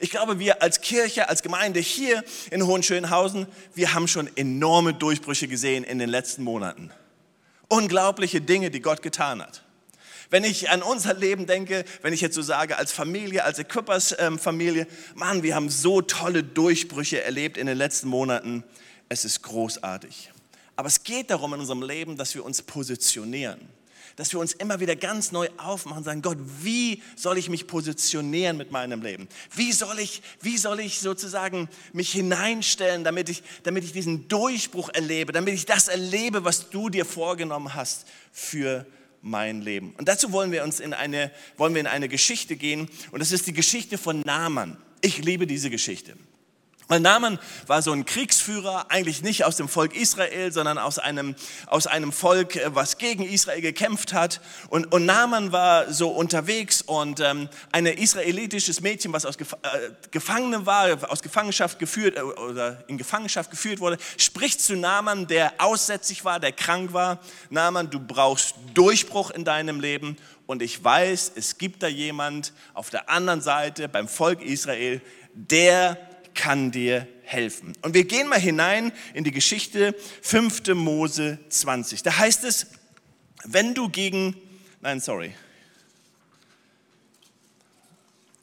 Ich 0.00 0.11
glaube, 0.11 0.39
wir 0.39 0.62
als 0.62 0.81
Kirche, 0.81 1.29
als 1.29 1.43
Gemeinde 1.43 1.81
hier 1.81 2.23
in 2.50 2.67
Hohenschönhausen, 2.67 3.47
wir 3.75 3.95
haben 3.95 4.06
schon 4.06 4.31
enorme 4.37 4.95
Durchbrüche 4.95 5.49
gesehen 5.49 5.85
in 5.85 5.99
den 5.99 6.09
letzten 6.09 6.45
Monaten. 6.45 6.91
Unglaubliche 7.69 8.41
Dinge, 8.41 8.71
die 8.71 8.81
Gott 8.81 9.03
getan 9.03 9.43
hat. 9.43 9.65
Wenn 10.31 10.45
ich 10.45 10.71
an 10.71 10.83
unser 10.83 11.15
Leben 11.15 11.47
denke, 11.47 11.85
wenn 12.03 12.12
ich 12.12 12.21
jetzt 12.21 12.35
so 12.35 12.43
sage, 12.43 12.77
als 12.77 12.93
Familie, 12.93 13.45
als 13.45 13.59
Equippers 13.59 14.15
ähm, 14.19 14.39
Mann, 15.15 15.43
wir 15.43 15.55
haben 15.55 15.71
so 15.71 16.03
tolle 16.03 16.45
Durchbrüche 16.45 17.23
erlebt 17.23 17.56
in 17.56 17.67
den 17.67 17.79
letzten 17.79 18.09
Monaten. 18.09 18.62
Es 19.09 19.25
ist 19.25 19.43
großartig. 19.43 20.31
Aber 20.77 20.89
es 20.89 21.03
geht 21.03 21.31
darum 21.31 21.55
in 21.55 21.61
unserem 21.61 21.83
Leben, 21.83 22.17
dass 22.17 22.35
wir 22.35 22.45
uns 22.45 22.62
positionieren 22.62 23.77
dass 24.19 24.32
wir 24.32 24.41
uns 24.41 24.53
immer 24.53 24.81
wieder 24.81 24.97
ganz 24.97 25.31
neu 25.31 25.49
aufmachen 25.59 25.99
und 25.99 26.05
sagen, 26.05 26.23
Gott, 26.23 26.38
wie 26.61 27.00
soll 27.15 27.38
ich 27.38 27.49
mich 27.49 27.69
positionieren 27.69 28.56
mit 28.56 28.73
meinem 28.73 29.00
Leben? 29.00 29.29
Wie 29.55 29.70
soll 29.70 30.00
ich, 30.00 30.23
wie 30.43 30.59
soll 30.59 30.81
ich 30.81 30.99
sozusagen 30.99 31.69
mich 31.93 32.11
hineinstellen, 32.11 33.05
damit 33.05 33.29
ich, 33.29 33.44
damit 33.62 33.85
ich 33.85 33.93
diesen 33.93 34.26
Durchbruch 34.26 34.91
erlebe, 34.93 35.32
damit 35.32 35.55
ich 35.55 35.67
das 35.67 35.87
erlebe, 35.87 36.44
was 36.44 36.69
du 36.69 36.88
dir 36.88 37.05
vorgenommen 37.05 37.76
hast 37.76 38.09
für 38.32 38.87
mein 39.23 39.62
Leben. 39.62 39.94
Und 39.99 40.09
dazu 40.09 40.32
wollen 40.32 40.50
wir 40.50 40.64
uns 40.64 40.81
in 40.81 40.94
eine, 40.94 41.31
wollen 41.56 41.75
wir 41.75 41.81
in 41.81 41.87
eine 41.87 42.09
Geschichte 42.09 42.56
gehen 42.56 42.88
und 43.12 43.21
das 43.21 43.31
ist 43.31 43.47
die 43.47 43.53
Geschichte 43.53 43.99
von 43.99 44.23
Naaman. 44.23 44.76
Ich 45.00 45.19
liebe 45.19 45.47
diese 45.47 45.71
Geschichte. 45.71 46.17
Weil 46.88 47.00
Naaman 47.00 47.38
war 47.67 47.82
so 47.82 47.93
ein 47.93 48.06
Kriegsführer, 48.06 48.87
eigentlich 48.88 49.23
nicht 49.23 49.44
aus 49.44 49.56
dem 49.56 49.69
Volk 49.69 49.94
Israel, 49.94 50.50
sondern 50.52 50.79
aus 50.79 50.99
einem, 50.99 51.35
aus 51.67 51.87
einem 51.87 52.12
Volk, 52.12 52.56
äh, 52.56 52.75
was 52.75 52.96
gegen 52.96 53.25
Israel 53.25 53.61
gekämpft 53.61 54.14
hat. 54.14 54.40
Und, 54.70 54.90
und 54.90 55.05
Naaman 55.05 55.52
war 55.52 55.93
so 55.93 56.08
unterwegs 56.08 56.81
und 56.81 57.20
ähm, 57.20 57.50
ein 57.73 57.85
israelitisches 57.85 58.81
Mädchen, 58.81 59.12
was 59.12 59.26
aus 59.26 59.37
Gef 59.37 59.52
äh, 59.52 59.90
Gefangene 60.11 60.64
war, 60.64 61.11
aus 61.11 61.20
Gefangenschaft 61.20 61.79
geführt 61.79 62.17
äh, 62.17 62.23
oder 62.23 62.82
in 62.88 62.96
Gefangenschaft 62.96 63.50
geführt 63.50 63.81
wurde, 63.81 63.99
spricht 64.17 64.62
zu 64.62 64.75
Naaman, 64.75 65.26
der 65.26 65.52
aussätzig 65.58 66.25
war, 66.25 66.40
der 66.40 66.52
krank 66.52 66.94
war. 66.94 67.19
Naaman, 67.50 67.90
du 67.90 68.00
brauchst 68.00 68.55
Durchbruch 68.73 69.31
in 69.31 69.44
deinem 69.44 69.81
Leben 69.81 70.17
und 70.46 70.62
ich 70.62 70.82
weiß, 70.82 71.32
es 71.35 71.58
gibt 71.58 71.82
da 71.82 71.88
jemand 71.88 72.55
auf 72.73 72.88
der 72.88 73.11
anderen 73.11 73.43
Seite 73.43 73.90
beim 73.90 74.08
Volk 74.08 74.40
Israel, 74.40 75.02
der 75.35 75.99
kann 76.38 76.70
dir 76.70 77.06
helfen. 77.25 77.75
Und 77.82 77.94
wir 77.94 78.05
gehen 78.05 78.29
mal 78.29 78.38
hinein 78.38 78.93
in 79.12 79.25
die 79.25 79.32
Geschichte 79.32 79.94
5. 80.23 80.69
Mose 80.75 81.38
20. 81.49 82.05
Da 82.05 82.17
heißt 82.17 82.44
es, 82.44 82.69
wenn 83.44 83.75
du 83.75 83.88
gegen, 83.88 84.37
nein, 84.81 85.00
sorry, 85.00 85.35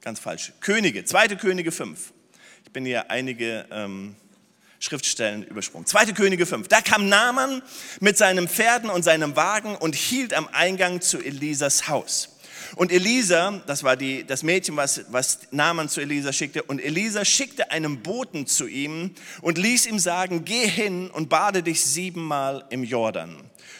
ganz 0.01 0.19
falsch, 0.19 0.51
Könige, 0.59 1.05
2. 1.05 1.29
Könige 1.29 1.71
5. 1.71 2.11
Ich 2.65 2.71
bin 2.73 2.85
hier 2.85 3.09
einige 3.09 3.65
ähm, 3.71 4.17
Schriftstellen 4.79 5.43
übersprungen. 5.43 5.87
2. 5.87 6.07
Könige 6.07 6.45
5. 6.45 6.67
Da 6.67 6.81
kam 6.81 7.07
Naaman 7.07 7.63
mit 8.01 8.17
seinen 8.17 8.49
Pferden 8.49 8.89
und 8.89 9.03
seinem 9.03 9.37
Wagen 9.37 9.77
und 9.77 9.95
hielt 9.95 10.33
am 10.33 10.49
Eingang 10.51 10.99
zu 10.99 11.19
Elisas 11.19 11.87
Haus. 11.87 12.34
Und 12.75 12.91
Elisa, 12.91 13.61
das 13.67 13.83
war 13.83 13.95
die, 13.95 14.25
das 14.25 14.43
Mädchen, 14.43 14.75
was, 14.75 15.05
was 15.09 15.39
Naaman 15.51 15.89
zu 15.89 16.01
Elisa 16.01 16.33
schickte, 16.33 16.63
und 16.63 16.79
Elisa 16.83 17.25
schickte 17.25 17.71
einen 17.71 18.01
Boten 18.01 18.47
zu 18.47 18.67
ihm 18.67 19.11
und 19.41 19.57
ließ 19.57 19.85
ihm 19.85 19.99
sagen, 19.99 20.45
geh 20.45 20.67
hin 20.67 21.09
und 21.09 21.29
bade 21.29 21.63
dich 21.63 21.83
siebenmal 21.85 22.65
im 22.69 22.83
Jordan. 22.83 23.35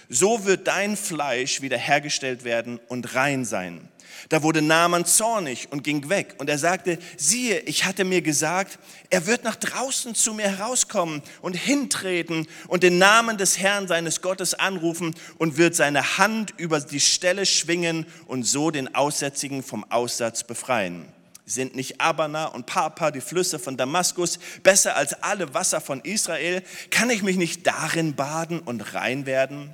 So 0.10 0.46
wird 0.46 0.68
dein 0.68 0.98
Fleisch 0.98 1.62
wiederhergestellt 1.62 2.44
werden 2.44 2.80
und 2.88 3.16
rein 3.16 3.46
sein. 3.46 3.90
Da 4.30 4.42
wurde 4.42 4.62
Naaman 4.62 5.06
zornig 5.06 5.68
und 5.72 5.84
ging 5.84 6.10
weg. 6.10 6.36
Und 6.40 6.50
er 6.50 6.58
sagte, 6.58 6.98
siehe, 7.18 7.60
ich 7.62 7.86
hatte 7.86 8.04
mir 8.04 8.22
gesagt, 8.22 8.80
er 9.10 9.28
wird 9.28 9.44
nach 9.44 9.56
draußen 9.56 10.16
zu 10.16 10.34
mir 10.34 10.50
herauskommen 10.50 11.22
und 11.42 11.54
hintreten 11.54 12.48
und 12.68 12.84
den 12.84 12.98
Namen 12.98 13.38
des 13.38 13.60
Herrn 13.60 13.88
seines 13.88 14.22
Gottes 14.22 14.56
anrufen 14.56 15.14
und 15.38 15.58
wird 15.58 15.76
seine 15.76 16.18
Hand 16.18 16.54
über 16.58 16.80
die 16.80 17.00
Stelle 17.00 17.46
schwingen 17.46 18.06
und 18.26 18.44
so 18.44 18.72
den 18.72 18.96
Aussätzigen 18.96 19.62
vom 19.62 19.84
Aussatz 19.92 20.44
befreien. 20.44 21.08
Sind 21.48 21.76
nicht 21.76 22.02
Abana 22.02 22.48
und 22.48 22.66
Papa, 22.66 23.12
die 23.12 23.22
Flüsse 23.22 23.60
von 23.60 23.78
Damaskus, 23.78 24.40
besser 24.64 24.96
als 24.96 25.22
alle 25.22 25.54
Wasser 25.54 25.80
von 25.80 26.02
Israel? 26.02 26.64
Kann 26.90 27.12
ich 27.12 27.22
mich 27.22 27.38
nicht 27.38 27.68
darin 27.68 28.16
baden 28.16 28.60
und 28.60 28.96
rein 28.96 29.28
werden? 29.28 29.72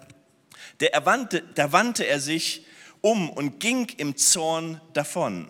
Da 0.80 1.06
wandte, 1.06 1.44
da 1.56 1.72
wandte 1.72 2.06
er 2.06 2.20
sich 2.20 2.66
um 3.02 3.30
und 3.30 3.60
ging 3.60 3.88
im 3.98 4.16
Zorn 4.16 4.80
davon. 4.94 5.48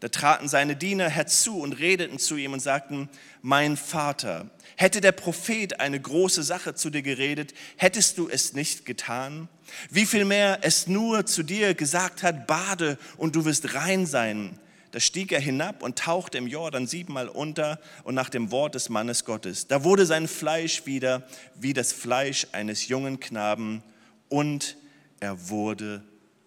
Da 0.00 0.08
traten 0.08 0.48
seine 0.48 0.76
Diener 0.76 1.10
herzu 1.10 1.60
und 1.60 1.74
redeten 1.74 2.18
zu 2.18 2.36
ihm 2.36 2.54
und 2.54 2.60
sagten, 2.60 3.10
mein 3.42 3.76
Vater, 3.76 4.50
hätte 4.76 5.02
der 5.02 5.12
Prophet 5.12 5.78
eine 5.78 6.00
große 6.00 6.42
Sache 6.42 6.74
zu 6.74 6.88
dir 6.88 7.02
geredet, 7.02 7.52
hättest 7.76 8.16
du 8.16 8.26
es 8.28 8.54
nicht 8.54 8.86
getan? 8.86 9.48
Wie 9.90 10.06
viel 10.06 10.24
mehr 10.24 10.60
es 10.62 10.86
nur 10.86 11.26
zu 11.26 11.42
dir 11.42 11.74
gesagt 11.74 12.22
hat, 12.22 12.46
bade 12.46 12.96
und 13.18 13.36
du 13.36 13.44
wirst 13.44 13.74
rein 13.74 14.06
sein. 14.06 14.58
Da 14.92 15.00
stieg 15.00 15.32
er 15.32 15.40
hinab 15.40 15.82
und 15.82 15.98
tauchte 15.98 16.38
im 16.38 16.46
Jordan 16.46 16.86
siebenmal 16.86 17.28
unter 17.28 17.78
und 18.02 18.14
nach 18.14 18.30
dem 18.30 18.50
Wort 18.50 18.74
des 18.74 18.88
Mannes 18.88 19.26
Gottes. 19.26 19.68
Da 19.68 19.84
wurde 19.84 20.06
sein 20.06 20.26
Fleisch 20.26 20.86
wieder 20.86 21.28
wie 21.54 21.74
das 21.74 21.92
Fleisch 21.92 22.46
eines 22.52 22.88
jungen 22.88 23.20
Knaben 23.20 23.82
und 24.30 24.78
er 25.20 25.50
wurde 25.50 26.02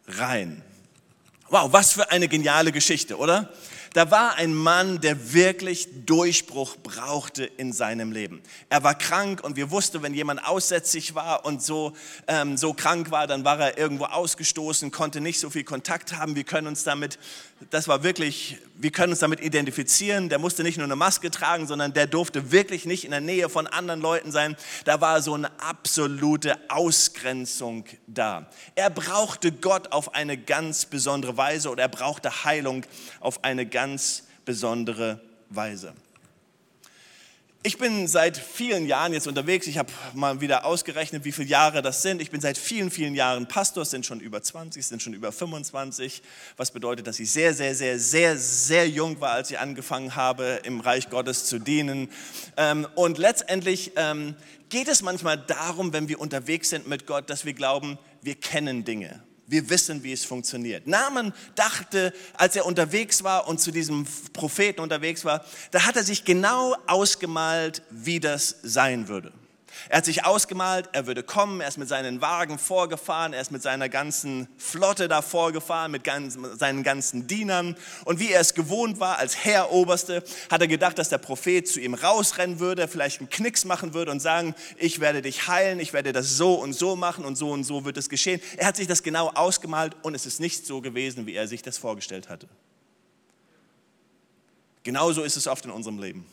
rein. 0.07 0.63
Wow, 1.50 1.72
was 1.72 1.93
für 1.93 2.10
eine 2.12 2.27
geniale 2.27 2.72
Geschichte, 2.72 3.17
oder? 3.17 3.50
Da 3.93 4.09
war 4.09 4.38
ein 4.38 4.55
Mann, 4.55 5.01
der 5.01 5.33
wirklich 5.33 5.88
Durchbruch 6.07 6.77
brauchte 6.81 7.43
in 7.45 7.73
seinem 7.73 8.12
Leben. 8.12 8.41
Er 8.69 8.83
war 8.83 8.95
krank 8.95 9.43
und 9.43 9.55
wir 9.55 9.69
wussten, 9.69 10.01
wenn 10.01 10.15
jemand 10.15 10.43
aussätzlich 10.47 11.13
war 11.13 11.45
und 11.45 11.62
so, 11.62 11.93
ähm, 12.27 12.57
so 12.57 12.73
krank 12.73 13.12
war, 13.12 13.27
dann 13.27 13.45
war 13.45 13.59
er 13.59 13.77
irgendwo 13.77 14.05
ausgestoßen, 14.05 14.89
konnte 14.89 15.21
nicht 15.21 15.39
so 15.39 15.51
viel 15.51 15.63
Kontakt 15.63 16.17
haben. 16.17 16.35
Wir 16.35 16.43
können 16.43 16.65
uns 16.65 16.83
damit, 16.83 17.19
das 17.69 17.88
war 17.88 18.01
wirklich, 18.01 18.57
wir 18.75 18.89
können 18.89 19.13
uns 19.13 19.19
damit 19.19 19.41
identifizieren. 19.41 20.27
Der 20.27 20.39
musste 20.39 20.63
nicht 20.63 20.77
nur 20.77 20.85
eine 20.85 20.95
Maske 20.95 21.29
tragen, 21.29 21.67
sondern 21.67 21.93
der 21.93 22.07
durfte 22.07 22.51
wirklich 22.51 22.85
nicht 22.85 23.05
in 23.05 23.12
der 23.12 23.21
Nähe 23.21 23.47
von 23.47 23.67
anderen 23.67 24.01
Leuten 24.01 24.31
sein. 24.31 24.57
Da 24.85 25.01
war 25.01 25.21
so 25.21 25.35
eine 25.35 25.51
absolute 25.62 26.57
Ausgrenzung 26.67 27.85
da. 28.07 28.50
Er 28.73 28.89
brauchte 28.89 29.51
Gott 29.51 29.91
auf 29.91 30.15
eine 30.15 30.35
ganz 30.35 30.85
besondere 30.85 31.38
Weise 31.38 31.69
oder 31.69 31.83
er 31.83 31.89
brauchte 31.89 32.43
Heilung 32.43 32.88
auf 33.19 33.43
eine 33.43 33.67
ganz 33.67 33.82
ganz 33.83 34.23
besondere 34.45 35.19
Weise. 35.49 35.93
Ich 37.63 37.77
bin 37.77 38.07
seit 38.07 38.37
vielen 38.37 38.87
Jahren 38.87 39.11
jetzt 39.11 39.27
unterwegs. 39.27 39.67
Ich 39.67 39.77
habe 39.77 39.91
mal 40.13 40.39
wieder 40.39 40.63
ausgerechnet, 40.63 41.25
wie 41.25 41.33
viele 41.33 41.49
Jahre 41.49 41.81
das 41.81 42.01
sind. 42.01 42.21
Ich 42.21 42.31
bin 42.31 42.39
seit 42.39 42.57
vielen, 42.57 42.91
vielen 42.91 43.13
Jahren 43.13 43.45
Pastor, 43.45 43.83
sind 43.83 44.05
schon 44.05 44.21
über 44.21 44.41
20, 44.41 44.85
sind 44.85 45.01
schon 45.01 45.13
über 45.13 45.33
25. 45.33 46.21
Was 46.55 46.71
bedeutet, 46.71 47.07
dass 47.07 47.19
ich 47.19 47.29
sehr, 47.29 47.53
sehr, 47.53 47.75
sehr, 47.75 47.99
sehr, 47.99 48.37
sehr 48.37 48.87
jung 48.87 49.19
war, 49.19 49.31
als 49.31 49.51
ich 49.51 49.59
angefangen 49.59 50.15
habe, 50.15 50.61
im 50.63 50.79
Reich 50.79 51.09
Gottes 51.09 51.43
zu 51.47 51.59
dienen. 51.59 52.07
Ähm, 52.55 52.87
und 52.95 53.17
letztendlich 53.17 53.91
ähm, 53.97 54.35
geht 54.69 54.87
es 54.87 55.01
manchmal 55.01 55.37
darum, 55.37 55.91
wenn 55.91 56.07
wir 56.07 56.21
unterwegs 56.21 56.69
sind 56.69 56.87
mit 56.87 57.05
Gott, 57.05 57.29
dass 57.29 57.43
wir 57.43 57.53
glauben, 57.53 57.99
wir 58.21 58.35
kennen 58.35 58.85
Dinge 58.85 59.21
wir 59.47 59.69
wissen, 59.69 60.03
wie 60.03 60.13
es 60.13 60.25
funktioniert. 60.25 60.88
Naaman 60.88 61.33
dachte, 61.55 62.13
als 62.35 62.55
er 62.55 62.65
unterwegs 62.65 63.23
war 63.23 63.47
und 63.47 63.59
zu 63.59 63.71
diesem 63.71 64.05
Propheten 64.33 64.81
unterwegs 64.81 65.25
war, 65.25 65.45
da 65.71 65.85
hat 65.85 65.95
er 65.95 66.03
sich 66.03 66.25
genau 66.25 66.75
ausgemalt, 66.88 67.81
wie 67.89 68.19
das 68.19 68.55
sein 68.63 69.07
würde. 69.07 69.31
Er 69.89 69.97
hat 69.97 70.05
sich 70.05 70.25
ausgemalt, 70.25 70.89
er 70.93 71.07
würde 71.07 71.23
kommen, 71.23 71.61
er 71.61 71.67
ist 71.67 71.77
mit 71.77 71.87
seinen 71.87 72.21
Wagen 72.21 72.59
vorgefahren, 72.59 73.33
er 73.33 73.41
ist 73.41 73.51
mit 73.51 73.61
seiner 73.61 73.89
ganzen 73.89 74.47
Flotte 74.57 75.07
da 75.07 75.21
vorgefahren, 75.21 75.91
mit 75.91 76.03
ganz, 76.03 76.37
seinen 76.57 76.83
ganzen 76.83 77.27
Dienern. 77.27 77.75
Und 78.05 78.19
wie 78.19 78.31
er 78.31 78.41
es 78.41 78.53
gewohnt 78.53 78.99
war, 78.99 79.17
als 79.17 79.35
Herr 79.37 79.71
Oberste, 79.71 80.23
hat 80.49 80.61
er 80.61 80.67
gedacht, 80.67 80.97
dass 80.97 81.09
der 81.09 81.17
Prophet 81.17 81.67
zu 81.67 81.79
ihm 81.79 81.93
rausrennen 81.93 82.59
würde, 82.59 82.87
vielleicht 82.87 83.19
einen 83.19 83.29
Knicks 83.29 83.65
machen 83.65 83.93
würde 83.93 84.11
und 84.11 84.19
sagen, 84.19 84.55
ich 84.77 84.99
werde 84.99 85.21
dich 85.21 85.47
heilen, 85.47 85.79
ich 85.79 85.93
werde 85.93 86.13
das 86.13 86.37
so 86.37 86.55
und 86.55 86.73
so 86.73 86.95
machen 86.95 87.25
und 87.25 87.35
so 87.37 87.51
und 87.51 87.63
so 87.63 87.85
wird 87.85 87.97
es 87.97 88.09
geschehen. 88.09 88.41
Er 88.57 88.67
hat 88.67 88.75
sich 88.75 88.87
das 88.87 89.03
genau 89.03 89.29
ausgemalt 89.29 89.95
und 90.03 90.15
es 90.15 90.25
ist 90.25 90.39
nicht 90.39 90.65
so 90.65 90.81
gewesen, 90.81 91.25
wie 91.25 91.33
er 91.33 91.47
sich 91.47 91.61
das 91.61 91.77
vorgestellt 91.77 92.29
hatte. 92.29 92.47
Genauso 94.83 95.23
ist 95.23 95.37
es 95.37 95.47
oft 95.47 95.65
in 95.65 95.71
unserem 95.71 95.97
Leben. 95.99 96.25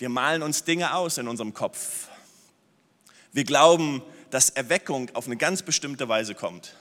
Wir 0.00 0.08
malen 0.08 0.42
uns 0.42 0.64
Dinge 0.64 0.94
aus 0.94 1.18
in 1.18 1.28
unserem 1.28 1.52
Kopf. 1.52 2.08
Wir 3.32 3.44
glauben, 3.44 4.02
dass 4.30 4.48
Erweckung 4.48 5.10
auf 5.12 5.26
eine 5.26 5.36
ganz 5.36 5.60
bestimmte 5.60 6.08
Weise 6.08 6.34
kommt. 6.34 6.74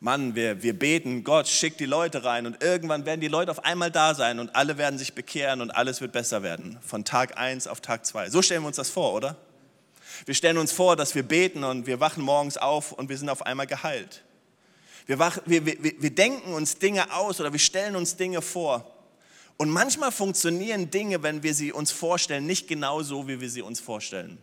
Mann, 0.00 0.34
wir, 0.34 0.62
wir 0.62 0.72
beten, 0.72 1.22
Gott 1.22 1.48
schickt 1.48 1.80
die 1.80 1.84
Leute 1.84 2.24
rein 2.24 2.46
und 2.46 2.62
irgendwann 2.62 3.04
werden 3.04 3.20
die 3.20 3.28
Leute 3.28 3.50
auf 3.50 3.66
einmal 3.66 3.90
da 3.90 4.14
sein 4.14 4.38
und 4.38 4.56
alle 4.56 4.78
werden 4.78 4.98
sich 4.98 5.12
bekehren 5.12 5.60
und 5.60 5.70
alles 5.70 6.00
wird 6.00 6.12
besser 6.12 6.42
werden. 6.42 6.78
Von 6.80 7.04
Tag 7.04 7.36
1 7.36 7.66
auf 7.66 7.82
Tag 7.82 8.06
2. 8.06 8.30
So 8.30 8.40
stellen 8.40 8.62
wir 8.62 8.68
uns 8.68 8.76
das 8.76 8.88
vor, 8.88 9.12
oder? 9.12 9.36
Wir 10.24 10.34
stellen 10.34 10.56
uns 10.56 10.72
vor, 10.72 10.96
dass 10.96 11.14
wir 11.14 11.24
beten 11.24 11.62
und 11.62 11.86
wir 11.86 12.00
wachen 12.00 12.24
morgens 12.24 12.56
auf 12.56 12.92
und 12.92 13.10
wir 13.10 13.18
sind 13.18 13.28
auf 13.28 13.44
einmal 13.44 13.66
geheilt. 13.66 14.24
Wir, 15.04 15.18
wach, 15.18 15.40
wir, 15.44 15.66
wir, 15.66 15.76
wir 15.78 16.14
denken 16.14 16.54
uns 16.54 16.78
Dinge 16.78 17.12
aus 17.12 17.38
oder 17.38 17.52
wir 17.52 17.60
stellen 17.60 17.96
uns 17.96 18.16
Dinge 18.16 18.40
vor. 18.40 18.90
Und 19.62 19.70
manchmal 19.70 20.10
funktionieren 20.10 20.90
Dinge, 20.90 21.22
wenn 21.22 21.44
wir 21.44 21.54
sie 21.54 21.70
uns 21.70 21.92
vorstellen, 21.92 22.46
nicht 22.46 22.66
genau 22.66 23.04
so, 23.04 23.28
wie 23.28 23.40
wir 23.40 23.48
sie 23.48 23.62
uns 23.62 23.78
vorstellen. 23.78 24.38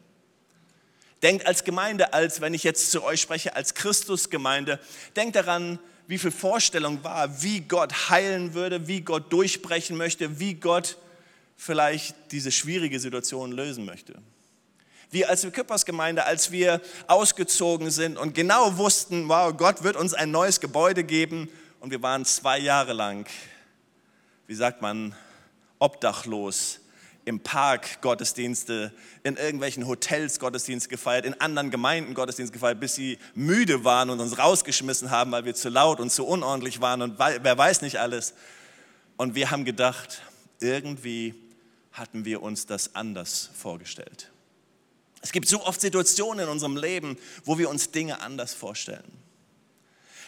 Denkt 1.22 1.46
als 1.46 1.66
Gemeinde, 1.66 2.14
als 2.14 2.40
wenn 2.40 2.54
ich 2.54 2.64
jetzt 2.64 2.90
zu 2.90 3.04
euch 3.04 3.20
spreche, 3.20 3.54
als 3.54 3.74
Christusgemeinde, 3.74 4.80
denkt 5.18 5.36
daran, 5.36 5.78
wie 6.08 6.18
viel 6.18 6.32
Vorstellung 6.32 7.04
war, 7.04 7.44
wie 7.44 7.60
Gott 7.60 8.10
heilen 8.10 8.54
würde, 8.54 8.88
wie 8.88 9.02
Gott 9.02 9.34
durchbrechen 9.34 9.98
möchte, 9.98 10.40
wie 10.40 10.54
Gott 10.54 10.98
vielleicht 11.58 12.16
diese 12.32 12.54
schwierige 12.54 13.02
Situation 13.02 13.52
lösen 13.52 13.84
möchte. 13.84 14.14
Wir 15.12 15.30
als 15.30 15.42
Küppersgemeinde, 15.52 16.24
als 16.24 16.54
wir 16.54 16.80
ausgezogen 17.08 17.92
sind 17.92 18.18
und 18.18 18.36
genau 18.36 18.78
wussten, 18.78 19.28
wow, 19.28 19.52
Gott 19.58 19.84
wird 19.84 19.98
uns 19.98 20.14
ein 20.14 20.32
neues 20.32 20.62
Gebäude 20.62 21.04
geben 21.04 21.50
und 21.82 21.92
wir 21.92 22.02
waren 22.02 22.24
zwei 22.24 22.58
Jahre 22.58 22.94
lang 22.94 23.28
wie 24.50 24.56
sagt 24.56 24.82
man, 24.82 25.14
obdachlos 25.78 26.80
im 27.24 27.40
Park 27.40 28.02
Gottesdienste, 28.02 28.92
in 29.22 29.38
irgendwelchen 29.38 29.86
Hotels 29.86 30.40
Gottesdienst 30.40 30.90
gefeiert, 30.90 31.24
in 31.24 31.40
anderen 31.40 31.70
Gemeinden 31.70 32.16
Gottesdienst 32.16 32.52
gefeiert, 32.52 32.80
bis 32.80 32.96
sie 32.96 33.20
müde 33.36 33.84
waren 33.84 34.10
und 34.10 34.20
uns 34.20 34.40
rausgeschmissen 34.40 35.12
haben, 35.12 35.32
weil 35.32 35.46
wir 35.46 35.54
zu 35.54 35.70
laut 35.70 36.00
und 36.00 36.12
zu 36.12 36.26
unordentlich 36.26 36.82
waren 36.82 37.04
und 37.04 37.20
wer 37.20 37.58
weiß 37.60 37.84
nicht 37.84 37.98
alles. 37.98 38.34
Und 39.18 39.36
wir 39.36 39.52
haben 39.52 39.66
gedacht, 39.66 40.24
irgendwie 40.60 41.36
hatten 41.92 42.26
wir 42.26 42.42
uns 42.42 42.66
das 42.66 42.96
anders 42.96 43.52
vorgestellt. 43.54 44.32
Es 45.22 45.32
gibt 45.32 45.48
so 45.48 45.64
oft 45.64 45.80
Situationen 45.80 46.46
in 46.46 46.50
unserem 46.50 46.76
Leben, 46.76 47.20
wo 47.46 47.60
wir 47.60 47.70
uns 47.70 47.92
Dinge 47.92 48.20
anders 48.20 48.56
vorstellen. 48.56 49.12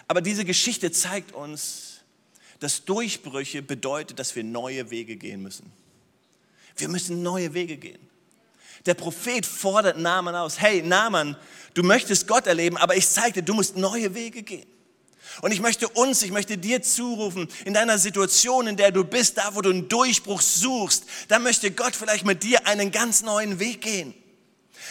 Aber 0.08 0.22
diese 0.22 0.46
Geschichte 0.46 0.92
zeigt 0.92 1.32
uns, 1.32 1.91
dass 2.62 2.86
Durchbrüche 2.86 3.64
bedeutet, 3.64 4.20
dass 4.20 4.36
wir 4.36 4.44
neue 4.44 4.92
Wege 4.92 5.18
gehen 5.18 5.42
müssen. 5.42 5.72
Wir 6.78 6.88
müssen 6.88 7.22
neue 7.22 7.54
Wege 7.54 7.76
gehen. 7.76 8.00
Der 8.86 8.94
Prophet 8.94 9.46
fordert 9.46 9.98
Naaman 9.98 10.36
aus, 10.36 10.62
hey 10.62 10.82
Naaman, 10.82 11.36
du 11.74 11.84
möchtest 11.84 12.28
Gott 12.28 12.48
erleben, 12.48 12.78
aber 12.78 12.96
ich 12.96 13.08
zeige 13.08 13.42
dir, 13.42 13.42
du 13.42 13.56
musst 13.56 13.78
neue 13.78 14.14
Wege 14.14 14.44
gehen. 14.44 14.68
Und 15.42 15.52
ich 15.52 15.60
möchte 15.60 15.90
uns, 15.90 16.22
ich 16.22 16.32
möchte 16.32 16.58
dir 16.58 16.84
zurufen, 16.84 17.48
in 17.66 17.74
deiner 17.74 17.98
Situation, 17.98 18.68
in 18.68 18.78
der 18.78 18.92
du 18.92 19.04
bist, 19.04 19.38
da 19.38 19.56
wo 19.56 19.62
du 19.62 19.72
einen 19.72 19.90
Durchbruch 19.90 20.42
suchst, 20.42 21.06
da 21.30 21.40
möchte 21.40 21.72
Gott 21.72 21.96
vielleicht 21.96 22.26
mit 22.26 22.44
dir 22.44 22.68
einen 22.68 22.92
ganz 22.92 23.24
neuen 23.24 23.60
Weg 23.60 23.82
gehen. 23.82 24.14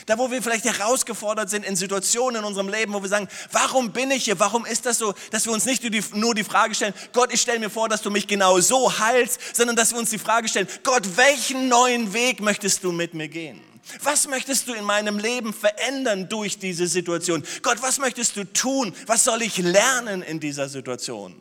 Da, 0.07 0.19
wo 0.19 0.31
wir 0.31 0.43
vielleicht 0.43 0.65
herausgefordert 0.65 1.51
sind 1.51 1.65
in 1.65 1.77
Situationen 1.77 2.41
in 2.41 2.45
unserem 2.45 2.69
Leben, 2.69 2.93
wo 2.93 3.03
wir 3.03 3.09
sagen, 3.09 3.29
warum 3.53 3.93
bin 3.93 4.11
ich 4.11 4.25
hier? 4.25 4.39
Warum 4.39 4.67
ist 4.67 4.87
das 4.87 4.99
so? 4.99 5.15
Dass 5.31 5.47
wir 5.47 5.53
uns 5.53 5.65
nicht 5.65 5.83
nur 6.15 6.35
die 6.35 6.45
Frage 6.45 6.75
stellen, 6.75 6.95
Gott, 7.13 7.33
ich 7.33 7.41
stelle 7.41 7.59
mir 7.59 7.71
vor, 7.71 7.89
dass 7.89 8.03
du 8.03 8.11
mich 8.11 8.27
genau 8.27 8.61
so 8.61 8.99
heilst, 8.99 9.41
sondern 9.55 9.77
dass 9.77 9.93
wir 9.93 9.99
uns 9.99 10.11
die 10.11 10.19
Frage 10.19 10.49
stellen, 10.49 10.69
Gott, 10.83 11.17
welchen 11.17 11.69
neuen 11.69 12.13
Weg 12.13 12.41
möchtest 12.41 12.85
du 12.85 12.93
mit 12.93 13.15
mir 13.15 13.29
gehen? 13.29 13.61
Was 14.03 14.29
möchtest 14.29 14.69
du 14.69 14.75
in 14.75 14.85
meinem 14.85 15.19
Leben 15.19 15.53
verändern 15.53 16.29
durch 16.29 16.59
diese 16.59 16.87
Situation? 16.87 17.43
Gott, 17.63 17.83
was 17.83 17.99
möchtest 17.99 18.37
du 18.37 18.45
tun? 18.45 18.95
Was 19.07 19.25
soll 19.25 19.43
ich 19.43 19.59
lernen 19.59 20.23
in 20.23 20.39
dieser 20.39 20.69
Situation? 20.69 21.41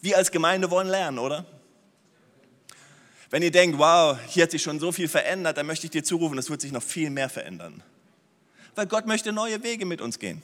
Wir 0.00 0.16
als 0.16 0.30
Gemeinde 0.30 0.70
wollen 0.70 0.88
lernen, 0.88 1.18
oder? 1.18 1.44
Wenn 3.30 3.42
ihr 3.42 3.50
denkt, 3.50 3.78
wow, 3.78 4.18
hier 4.26 4.44
hat 4.44 4.50
sich 4.50 4.62
schon 4.62 4.80
so 4.80 4.90
viel 4.90 5.08
verändert, 5.08 5.56
dann 5.56 5.66
möchte 5.66 5.86
ich 5.86 5.90
dir 5.90 6.02
zurufen, 6.02 6.38
es 6.38 6.48
wird 6.48 6.60
sich 6.60 6.72
noch 6.72 6.82
viel 6.82 7.10
mehr 7.10 7.28
verändern. 7.28 7.82
Weil 8.74 8.86
Gott 8.86 9.06
möchte 9.06 9.32
neue 9.32 9.62
Wege 9.62 9.84
mit 9.84 10.00
uns 10.00 10.18
gehen. 10.18 10.42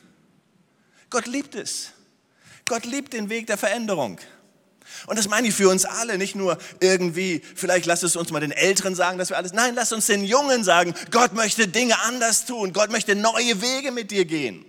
Gott 1.08 1.26
liebt 1.26 1.54
es. 1.54 1.92
Gott 2.66 2.84
liebt 2.84 3.12
den 3.12 3.28
Weg 3.30 3.46
der 3.46 3.56
Veränderung. 3.56 4.18
Und 5.06 5.18
das 5.18 5.28
meine 5.28 5.48
ich 5.48 5.54
für 5.54 5.68
uns 5.68 5.84
alle, 5.84 6.18
nicht 6.18 6.34
nur 6.34 6.58
irgendwie, 6.80 7.40
vielleicht 7.54 7.86
lass 7.86 8.02
es 8.02 8.16
uns 8.16 8.30
mal 8.30 8.40
den 8.40 8.52
Älteren 8.52 8.94
sagen, 8.94 9.18
dass 9.18 9.30
wir 9.30 9.36
alles, 9.36 9.52
nein, 9.52 9.74
lass 9.74 9.92
uns 9.92 10.06
den 10.06 10.24
Jungen 10.24 10.62
sagen, 10.62 10.94
Gott 11.10 11.32
möchte 11.32 11.68
Dinge 11.68 11.98
anders 12.00 12.44
tun, 12.44 12.72
Gott 12.72 12.90
möchte 12.90 13.14
neue 13.14 13.60
Wege 13.62 13.92
mit 13.92 14.10
dir 14.10 14.24
gehen. 14.24 14.64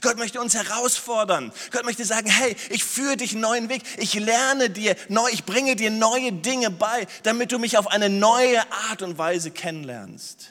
Gott 0.00 0.16
möchte 0.18 0.40
uns 0.40 0.54
herausfordern. 0.54 1.52
Gott 1.70 1.84
möchte 1.84 2.04
sagen, 2.04 2.28
hey, 2.28 2.56
ich 2.70 2.84
führe 2.84 3.16
dich 3.16 3.32
einen 3.32 3.40
neuen 3.40 3.68
Weg. 3.68 3.82
Ich 3.98 4.14
lerne 4.14 4.70
dir 4.70 4.96
neu, 5.08 5.28
ich 5.32 5.44
bringe 5.44 5.76
dir 5.76 5.90
neue 5.90 6.32
Dinge 6.32 6.70
bei, 6.70 7.06
damit 7.22 7.52
du 7.52 7.58
mich 7.58 7.78
auf 7.78 7.88
eine 7.88 8.08
neue 8.08 8.60
Art 8.88 9.02
und 9.02 9.18
Weise 9.18 9.50
kennenlernst. 9.50 10.50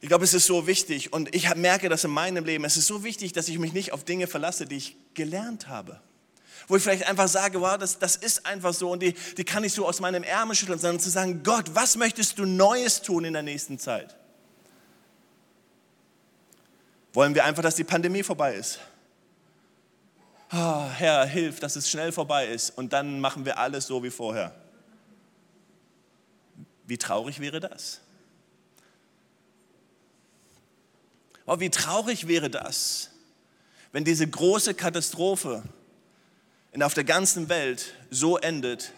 Ich 0.00 0.08
glaube, 0.08 0.24
es 0.24 0.34
ist 0.34 0.46
so 0.46 0.66
wichtig 0.66 1.12
und 1.12 1.34
ich 1.34 1.52
merke 1.54 1.88
das 1.88 2.04
in 2.04 2.10
meinem 2.10 2.44
Leben. 2.44 2.64
Es 2.64 2.76
ist 2.76 2.86
so 2.86 3.02
wichtig, 3.02 3.32
dass 3.32 3.48
ich 3.48 3.58
mich 3.58 3.72
nicht 3.72 3.92
auf 3.92 4.04
Dinge 4.04 4.26
verlasse, 4.26 4.66
die 4.66 4.76
ich 4.76 4.96
gelernt 5.14 5.68
habe. 5.68 6.00
Wo 6.68 6.76
ich 6.76 6.82
vielleicht 6.82 7.06
einfach 7.06 7.28
sage, 7.28 7.60
wow, 7.60 7.78
das, 7.78 7.98
das 7.98 8.16
ist 8.16 8.44
einfach 8.44 8.74
so 8.74 8.90
und 8.90 9.02
die, 9.02 9.14
die 9.36 9.44
kann 9.44 9.64
ich 9.64 9.72
so 9.72 9.86
aus 9.86 10.00
meinem 10.00 10.22
Ärmel 10.22 10.56
schütteln, 10.56 10.78
sondern 10.78 11.00
zu 11.00 11.10
sagen, 11.10 11.42
Gott, 11.42 11.74
was 11.74 11.96
möchtest 11.96 12.38
du 12.38 12.44
Neues 12.44 13.02
tun 13.02 13.24
in 13.24 13.32
der 13.32 13.42
nächsten 13.42 13.78
Zeit? 13.78 14.16
Wollen 17.16 17.34
wir 17.34 17.46
einfach, 17.46 17.62
dass 17.62 17.76
die 17.76 17.82
Pandemie 17.82 18.22
vorbei 18.22 18.56
ist? 18.56 18.78
Oh, 20.52 20.84
Herr, 20.84 21.24
hilf, 21.24 21.60
dass 21.60 21.74
es 21.74 21.88
schnell 21.88 22.12
vorbei 22.12 22.46
ist 22.46 22.76
und 22.76 22.92
dann 22.92 23.20
machen 23.20 23.46
wir 23.46 23.56
alles 23.56 23.86
so 23.86 24.02
wie 24.02 24.10
vorher. 24.10 24.54
Wie 26.84 26.98
traurig 26.98 27.40
wäre 27.40 27.58
das? 27.58 28.02
Oh, 31.46 31.58
wie 31.58 31.70
traurig 31.70 32.28
wäre 32.28 32.50
das, 32.50 33.08
wenn 33.92 34.04
diese 34.04 34.28
große 34.28 34.74
Katastrophe 34.74 35.62
auf 36.82 36.92
der 36.92 37.04
ganzen 37.04 37.48
Welt 37.48 37.94
so 38.10 38.36
endet, 38.36 38.92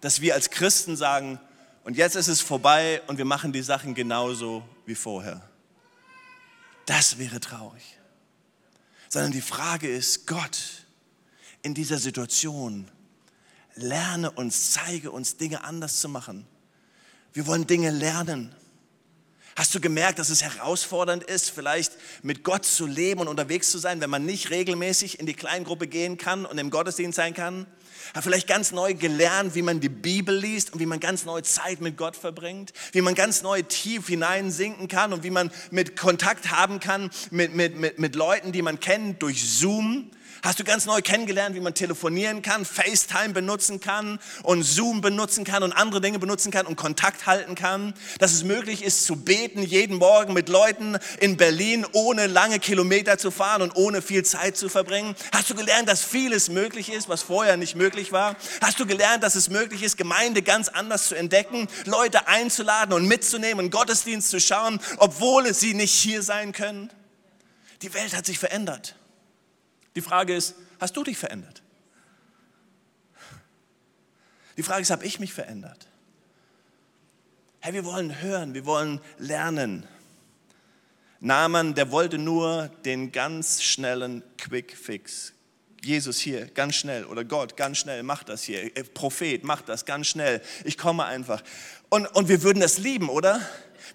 dass 0.00 0.20
wir 0.20 0.34
als 0.34 0.50
Christen 0.50 0.96
sagen, 0.96 1.40
und 1.82 1.96
jetzt 1.96 2.14
ist 2.14 2.28
es 2.28 2.40
vorbei 2.40 3.02
und 3.08 3.18
wir 3.18 3.24
machen 3.24 3.52
die 3.52 3.62
Sachen 3.62 3.96
genauso 3.96 4.62
wie 4.86 4.94
vorher. 4.94 5.47
Das 6.88 7.18
wäre 7.18 7.38
traurig. 7.38 7.98
Sondern 9.10 9.30
die 9.32 9.42
Frage 9.42 9.90
ist, 9.90 10.26
Gott, 10.26 10.86
in 11.60 11.74
dieser 11.74 11.98
Situation, 11.98 12.90
lerne 13.74 14.30
uns, 14.30 14.72
zeige 14.72 15.10
uns 15.10 15.36
Dinge 15.36 15.64
anders 15.64 16.00
zu 16.00 16.08
machen. 16.08 16.46
Wir 17.34 17.46
wollen 17.46 17.66
Dinge 17.66 17.90
lernen. 17.90 18.54
Hast 19.58 19.74
du 19.74 19.80
gemerkt, 19.80 20.20
dass 20.20 20.30
es 20.30 20.40
herausfordernd 20.40 21.24
ist, 21.24 21.50
vielleicht 21.50 21.90
mit 22.22 22.44
Gott 22.44 22.64
zu 22.64 22.86
leben 22.86 23.22
und 23.22 23.26
unterwegs 23.26 23.72
zu 23.72 23.78
sein, 23.78 24.00
wenn 24.00 24.08
man 24.08 24.24
nicht 24.24 24.50
regelmäßig 24.50 25.18
in 25.18 25.26
die 25.26 25.34
Kleingruppe 25.34 25.88
gehen 25.88 26.16
kann 26.16 26.46
und 26.46 26.58
im 26.58 26.70
Gottesdienst 26.70 27.16
sein 27.16 27.34
kann? 27.34 27.66
Hat 28.14 28.22
vielleicht 28.22 28.46
ganz 28.46 28.70
neu 28.70 28.94
gelernt, 28.94 29.56
wie 29.56 29.62
man 29.62 29.80
die 29.80 29.88
Bibel 29.88 30.32
liest 30.38 30.72
und 30.72 30.78
wie 30.78 30.86
man 30.86 31.00
ganz 31.00 31.24
neue 31.24 31.42
Zeit 31.42 31.80
mit 31.80 31.96
Gott 31.96 32.14
verbringt, 32.14 32.72
wie 32.92 33.00
man 33.00 33.16
ganz 33.16 33.42
neu 33.42 33.62
tief 33.62 34.06
hineinsinken 34.06 34.86
kann 34.86 35.12
und 35.12 35.24
wie 35.24 35.30
man 35.30 35.50
mit 35.72 35.96
Kontakt 35.96 36.52
haben 36.52 36.78
kann 36.78 37.10
mit, 37.32 37.52
mit, 37.52 37.76
mit, 37.76 37.98
mit 37.98 38.14
Leuten, 38.14 38.52
die 38.52 38.62
man 38.62 38.78
kennt 38.78 39.24
durch 39.24 39.44
Zoom. 39.58 40.12
Hast 40.42 40.60
du 40.60 40.64
ganz 40.64 40.86
neu 40.86 41.02
kennengelernt, 41.02 41.56
wie 41.56 41.60
man 41.60 41.74
telefonieren 41.74 42.42
kann, 42.42 42.64
FaceTime 42.64 43.30
benutzen 43.30 43.80
kann 43.80 44.20
und 44.44 44.62
Zoom 44.62 45.00
benutzen 45.00 45.44
kann 45.44 45.64
und 45.64 45.72
andere 45.72 46.00
Dinge 46.00 46.20
benutzen 46.20 46.52
kann 46.52 46.66
und 46.66 46.76
Kontakt 46.76 47.26
halten 47.26 47.56
kann? 47.56 47.92
Dass 48.18 48.32
es 48.32 48.44
möglich 48.44 48.84
ist 48.84 49.04
zu 49.04 49.16
beten 49.16 49.62
jeden 49.62 49.96
Morgen 49.96 50.34
mit 50.34 50.48
Leuten 50.48 50.96
in 51.18 51.36
Berlin, 51.36 51.84
ohne 51.92 52.28
lange 52.28 52.60
Kilometer 52.60 53.18
zu 53.18 53.32
fahren 53.32 53.62
und 53.62 53.74
ohne 53.74 54.00
viel 54.00 54.24
Zeit 54.24 54.56
zu 54.56 54.68
verbringen? 54.68 55.16
Hast 55.32 55.50
du 55.50 55.56
gelernt, 55.56 55.88
dass 55.88 56.04
vieles 56.04 56.48
möglich 56.50 56.92
ist, 56.92 57.08
was 57.08 57.22
vorher 57.22 57.56
nicht 57.56 57.74
möglich 57.74 58.12
war? 58.12 58.36
Hast 58.60 58.78
du 58.78 58.86
gelernt, 58.86 59.24
dass 59.24 59.34
es 59.34 59.48
möglich 59.50 59.82
ist, 59.82 59.96
Gemeinde 59.96 60.42
ganz 60.42 60.68
anders 60.68 61.08
zu 61.08 61.16
entdecken, 61.16 61.66
Leute 61.84 62.28
einzuladen 62.28 62.94
und 62.94 63.06
mitzunehmen 63.06 63.64
und 63.64 63.70
Gottesdienst 63.72 64.30
zu 64.30 64.38
schauen, 64.38 64.78
obwohl 64.98 65.52
sie 65.52 65.74
nicht 65.74 65.94
hier 65.94 66.22
sein 66.22 66.52
können? 66.52 66.90
Die 67.82 67.92
Welt 67.92 68.14
hat 68.16 68.26
sich 68.26 68.38
verändert. 68.38 68.94
Die 69.98 70.02
Frage 70.02 70.32
ist, 70.32 70.54
hast 70.78 70.96
du 70.96 71.02
dich 71.02 71.18
verändert? 71.18 71.60
Die 74.56 74.62
Frage 74.62 74.82
ist, 74.82 74.90
habe 74.90 75.04
ich 75.04 75.18
mich 75.18 75.32
verändert? 75.32 75.88
Hey, 77.58 77.72
wir 77.72 77.84
wollen 77.84 78.22
hören, 78.22 78.54
wir 78.54 78.64
wollen 78.64 79.00
lernen. 79.18 79.88
Naaman, 81.18 81.74
der 81.74 81.90
wollte 81.90 82.16
nur 82.16 82.68
den 82.84 83.10
ganz 83.10 83.60
schnellen 83.60 84.22
Quick 84.36 84.76
Fix. 84.76 85.32
Jesus 85.82 86.20
hier, 86.20 86.46
ganz 86.46 86.76
schnell. 86.76 87.04
Oder 87.04 87.24
Gott, 87.24 87.56
ganz 87.56 87.78
schnell, 87.78 88.04
mach 88.04 88.22
das 88.22 88.44
hier. 88.44 88.70
Prophet, 88.94 89.42
mach 89.42 89.62
das 89.62 89.84
ganz 89.84 90.06
schnell. 90.06 90.40
Ich 90.62 90.78
komme 90.78 91.06
einfach. 91.06 91.42
Und, 91.88 92.06
und 92.14 92.28
wir 92.28 92.44
würden 92.44 92.60
das 92.60 92.78
lieben, 92.78 93.08
oder? 93.08 93.40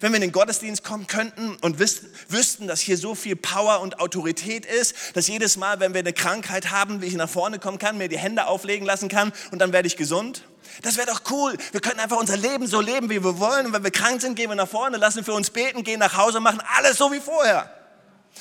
Wenn 0.00 0.12
wir 0.12 0.16
in 0.16 0.22
den 0.22 0.32
Gottesdienst 0.32 0.84
kommen 0.84 1.06
könnten 1.06 1.56
und 1.60 1.78
wüssten, 1.78 2.66
dass 2.66 2.80
hier 2.80 2.96
so 2.96 3.14
viel 3.14 3.36
Power 3.36 3.80
und 3.80 4.00
Autorität 4.00 4.66
ist, 4.66 4.94
dass 5.14 5.28
jedes 5.28 5.56
Mal, 5.56 5.80
wenn 5.80 5.94
wir 5.94 6.00
eine 6.00 6.12
Krankheit 6.12 6.70
haben, 6.70 7.02
wie 7.02 7.06
ich 7.06 7.14
nach 7.14 7.28
vorne 7.28 7.58
kommen 7.58 7.78
kann, 7.78 7.98
mir 7.98 8.08
die 8.08 8.18
Hände 8.18 8.46
auflegen 8.46 8.86
lassen 8.86 9.08
kann 9.08 9.32
und 9.50 9.58
dann 9.58 9.72
werde 9.72 9.86
ich 9.86 9.96
gesund. 9.96 10.44
Das 10.82 10.96
wäre 10.96 11.06
doch 11.06 11.22
cool. 11.30 11.56
Wir 11.72 11.80
könnten 11.80 12.00
einfach 12.00 12.16
unser 12.16 12.36
Leben 12.36 12.66
so 12.66 12.80
leben, 12.80 13.10
wie 13.10 13.22
wir 13.22 13.38
wollen. 13.38 13.66
Und 13.66 13.72
wenn 13.72 13.84
wir 13.84 13.90
krank 13.90 14.20
sind, 14.20 14.34
gehen 14.34 14.50
wir 14.50 14.56
nach 14.56 14.68
vorne, 14.68 14.96
lassen 14.96 15.24
für 15.24 15.32
uns 15.32 15.50
beten, 15.50 15.84
gehen 15.84 16.00
nach 16.00 16.16
Hause, 16.16 16.40
machen 16.40 16.60
alles 16.76 16.96
so 16.96 17.12
wie 17.12 17.20
vorher. 17.20 17.70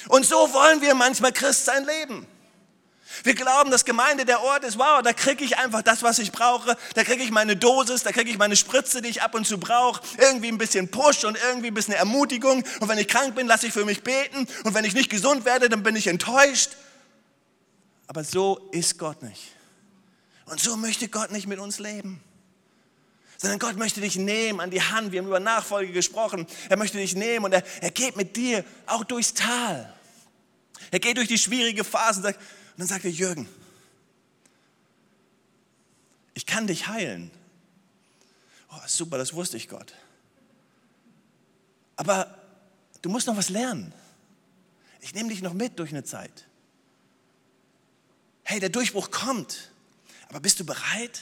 Und 0.07 0.25
so 0.25 0.35
wollen 0.53 0.81
wir 0.81 0.95
manchmal 0.95 1.31
Christ 1.31 1.65
sein 1.65 1.85
leben. 1.85 2.25
Wir 3.23 3.35
glauben, 3.35 3.69
dass 3.69 3.85
Gemeinde 3.85 4.25
der 4.25 4.41
Ort 4.41 4.63
ist, 4.63 4.79
wow, 4.79 5.01
da 5.03 5.13
kriege 5.13 5.43
ich 5.43 5.57
einfach 5.57 5.81
das, 5.81 6.01
was 6.01 6.19
ich 6.19 6.31
brauche, 6.31 6.75
da 6.95 7.03
kriege 7.03 7.23
ich 7.23 7.31
meine 7.31 7.55
Dosis, 7.55 8.03
da 8.03 8.11
kriege 8.11 8.31
ich 8.31 8.37
meine 8.37 8.55
Spritze, 8.55 9.01
die 9.01 9.09
ich 9.09 9.21
ab 9.21 9.35
und 9.35 9.45
zu 9.45 9.59
brauche, 9.59 10.01
irgendwie 10.17 10.47
ein 10.47 10.57
bisschen 10.57 10.89
Push 10.89 11.23
und 11.25 11.37
irgendwie 11.47 11.67
ein 11.67 11.73
bisschen 11.73 11.93
Ermutigung. 11.93 12.63
Und 12.79 12.89
wenn 12.89 12.97
ich 12.97 13.07
krank 13.07 13.35
bin, 13.35 13.47
lasse 13.47 13.67
ich 13.67 13.73
für 13.73 13.85
mich 13.85 14.03
beten. 14.03 14.47
Und 14.63 14.73
wenn 14.73 14.85
ich 14.85 14.93
nicht 14.93 15.09
gesund 15.09 15.45
werde, 15.45 15.69
dann 15.69 15.83
bin 15.83 15.95
ich 15.95 16.07
enttäuscht. 16.07 16.71
Aber 18.07 18.23
so 18.23 18.69
ist 18.71 18.97
Gott 18.97 19.21
nicht. 19.21 19.51
Und 20.45 20.59
so 20.59 20.75
möchte 20.75 21.07
Gott 21.07 21.31
nicht 21.31 21.47
mit 21.47 21.59
uns 21.59 21.79
leben. 21.79 22.21
Sondern 23.37 23.59
Gott 23.59 23.77
möchte 23.77 24.01
dich 24.01 24.15
nehmen 24.15 24.59
an 24.59 24.71
die 24.71 24.81
Hand. 24.81 25.11
Wir 25.11 25.19
haben 25.19 25.27
über 25.27 25.39
Nachfolge 25.39 25.91
gesprochen. 25.91 26.47
Er 26.69 26.77
möchte 26.77 26.97
dich 26.97 27.15
nehmen 27.15 27.45
und 27.45 27.53
er, 27.53 27.63
er 27.81 27.91
geht 27.91 28.15
mit 28.15 28.35
dir 28.35 28.63
auch 28.85 29.03
durchs 29.03 29.33
Tal. 29.33 29.93
Er 30.91 30.99
geht 30.99 31.17
durch 31.17 31.27
die 31.27 31.37
schwierige 31.37 31.83
Phase 31.83 32.19
und 32.19 32.23
sagt, 32.23 32.39
und 32.73 32.79
dann 32.79 32.87
sagt 32.87 33.05
er, 33.05 33.11
Jürgen, 33.11 33.47
ich 36.33 36.45
kann 36.45 36.65
dich 36.67 36.87
heilen. 36.87 37.29
Oh, 38.71 38.79
super, 38.87 39.19
das 39.19 39.33
wusste 39.33 39.57
ich 39.57 39.69
Gott. 39.69 39.93
Aber 41.95 42.35
du 43.03 43.09
musst 43.09 43.27
noch 43.27 43.37
was 43.37 43.49
lernen. 43.49 43.93
Ich 45.01 45.13
nehme 45.13 45.29
dich 45.29 45.43
noch 45.43 45.53
mit 45.53 45.77
durch 45.77 45.91
eine 45.91 46.03
Zeit. 46.03 46.47
Hey, 48.43 48.59
der 48.59 48.69
Durchbruch 48.69 49.11
kommt. 49.11 49.71
Aber 50.29 50.39
bist 50.39 50.59
du 50.59 50.65
bereit? 50.65 51.21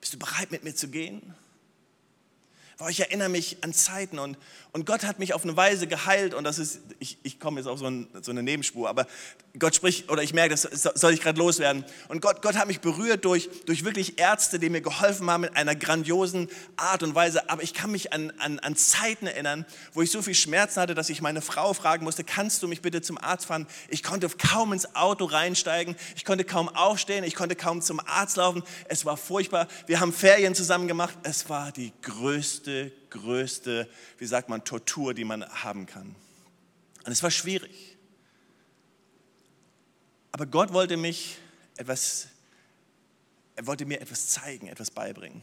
Bist 0.00 0.12
du 0.12 0.18
bereit, 0.18 0.52
mit 0.52 0.62
mir 0.62 0.74
zu 0.74 0.88
gehen? 0.88 1.34
ich 2.88 3.00
erinnere 3.00 3.28
mich 3.28 3.64
an 3.64 3.74
Zeiten 3.74 4.20
und, 4.20 4.38
und 4.78 4.84
Gott 4.84 5.04
hat 5.04 5.18
mich 5.18 5.34
auf 5.34 5.42
eine 5.42 5.56
Weise 5.56 5.88
geheilt 5.88 6.34
und 6.34 6.44
das 6.44 6.60
ist, 6.60 6.82
ich, 7.00 7.18
ich 7.24 7.40
komme 7.40 7.58
jetzt 7.58 7.66
auf 7.66 7.80
so, 7.80 7.86
ein, 7.86 8.06
so, 8.22 8.30
eine 8.30 8.44
Nebenspur, 8.44 8.88
aber 8.88 9.08
Gott 9.58 9.74
spricht, 9.74 10.08
oder 10.08 10.22
ich 10.22 10.32
merke, 10.32 10.54
das 10.54 10.62
soll 10.94 11.12
ich 11.12 11.20
gerade 11.20 11.36
loswerden. 11.36 11.84
Und 12.06 12.22
Gott, 12.22 12.42
Gott 12.42 12.54
hat 12.54 12.68
mich 12.68 12.78
berührt 12.78 13.24
durch, 13.24 13.50
durch 13.66 13.84
wirklich 13.84 14.20
Ärzte, 14.20 14.60
die 14.60 14.70
mir 14.70 14.80
geholfen 14.80 15.28
haben 15.28 15.42
in 15.42 15.56
einer 15.56 15.74
grandiosen 15.74 16.48
Art 16.76 17.02
und 17.02 17.16
Weise. 17.16 17.50
Aber 17.50 17.64
ich 17.64 17.74
kann 17.74 17.90
mich 17.90 18.12
an, 18.12 18.32
an, 18.38 18.60
an 18.60 18.76
Zeiten 18.76 19.26
erinnern, 19.26 19.66
wo 19.94 20.02
ich 20.02 20.12
so 20.12 20.22
viel 20.22 20.36
Schmerzen 20.36 20.80
hatte, 20.80 20.94
dass 20.94 21.10
ich 21.10 21.22
meine 21.22 21.40
Frau 21.40 21.74
fragen 21.74 22.04
musste, 22.04 22.22
kannst 22.22 22.62
du 22.62 22.68
mich 22.68 22.80
bitte 22.80 23.02
zum 23.02 23.18
Arzt 23.18 23.46
fahren? 23.46 23.66
Ich 23.88 24.04
konnte 24.04 24.28
kaum 24.28 24.72
ins 24.72 24.94
Auto 24.94 25.24
reinsteigen, 25.24 25.96
ich 26.14 26.24
konnte 26.24 26.44
kaum 26.44 26.68
aufstehen, 26.68 27.24
ich 27.24 27.34
konnte 27.34 27.56
kaum 27.56 27.82
zum 27.82 27.98
Arzt 27.98 28.36
laufen. 28.36 28.62
Es 28.86 29.04
war 29.04 29.16
furchtbar. 29.16 29.66
Wir 29.88 29.98
haben 29.98 30.12
Ferien 30.12 30.54
zusammen 30.54 30.86
gemacht. 30.86 31.18
Es 31.24 31.48
war 31.48 31.72
die 31.72 31.92
größte 32.02 32.92
größte, 33.10 33.88
wie 34.18 34.26
sagt 34.26 34.48
man, 34.48 34.64
Tortur, 34.64 35.14
die 35.14 35.24
man 35.24 35.44
haben 35.44 35.86
kann. 35.86 36.14
Und 37.04 37.12
es 37.12 37.22
war 37.22 37.30
schwierig. 37.30 37.96
Aber 40.32 40.46
Gott 40.46 40.72
wollte 40.72 40.96
mich 40.96 41.38
etwas, 41.76 42.28
er 43.56 43.66
wollte 43.66 43.86
mir 43.86 44.00
etwas 44.00 44.28
zeigen, 44.28 44.68
etwas 44.68 44.90
beibringen. 44.90 45.42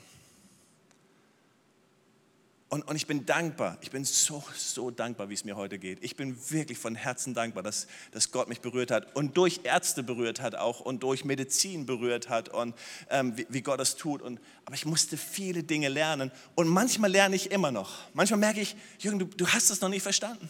Und, 2.67 2.87
und 2.87 2.95
ich 2.95 3.05
bin 3.05 3.25
dankbar, 3.25 3.77
ich 3.81 3.91
bin 3.91 4.03
so, 4.05 4.43
so 4.55 4.89
dankbar, 4.89 5.29
wie 5.29 5.35
es 5.35 5.45
mir 5.45 5.55
heute 5.55 5.77
geht. 5.77 6.03
Ich 6.03 6.15
bin 6.15 6.35
wirklich 6.49 6.79
von 6.79 6.95
Herzen 6.95 7.35
dankbar, 7.35 7.61
dass, 7.61 7.85
dass 8.11 8.31
Gott 8.31 8.49
mich 8.49 8.59
berührt 8.59 8.89
hat 8.89 9.15
und 9.15 9.37
durch 9.37 9.61
Ärzte 9.63 10.01
berührt 10.01 10.41
hat 10.41 10.55
auch 10.55 10.79
und 10.79 11.03
durch 11.03 11.25
Medizin 11.25 11.85
berührt 11.85 12.27
hat 12.27 12.49
und 12.49 12.73
ähm, 13.11 13.37
wie, 13.37 13.45
wie 13.49 13.61
Gott 13.61 13.79
es 13.79 13.95
tut. 13.97 14.21
Und, 14.21 14.39
aber 14.65 14.73
ich 14.73 14.85
musste 14.85 15.15
viele 15.15 15.61
Dinge 15.61 15.89
lernen 15.89 16.31
und 16.55 16.67
manchmal 16.67 17.11
lerne 17.11 17.35
ich 17.35 17.51
immer 17.51 17.71
noch. 17.71 17.99
Manchmal 18.13 18.39
merke 18.39 18.61
ich, 18.61 18.75
Jürgen, 18.97 19.19
du, 19.19 19.25
du 19.25 19.47
hast 19.47 19.69
es 19.69 19.81
noch 19.81 19.89
nicht 19.89 20.03
verstanden. 20.03 20.49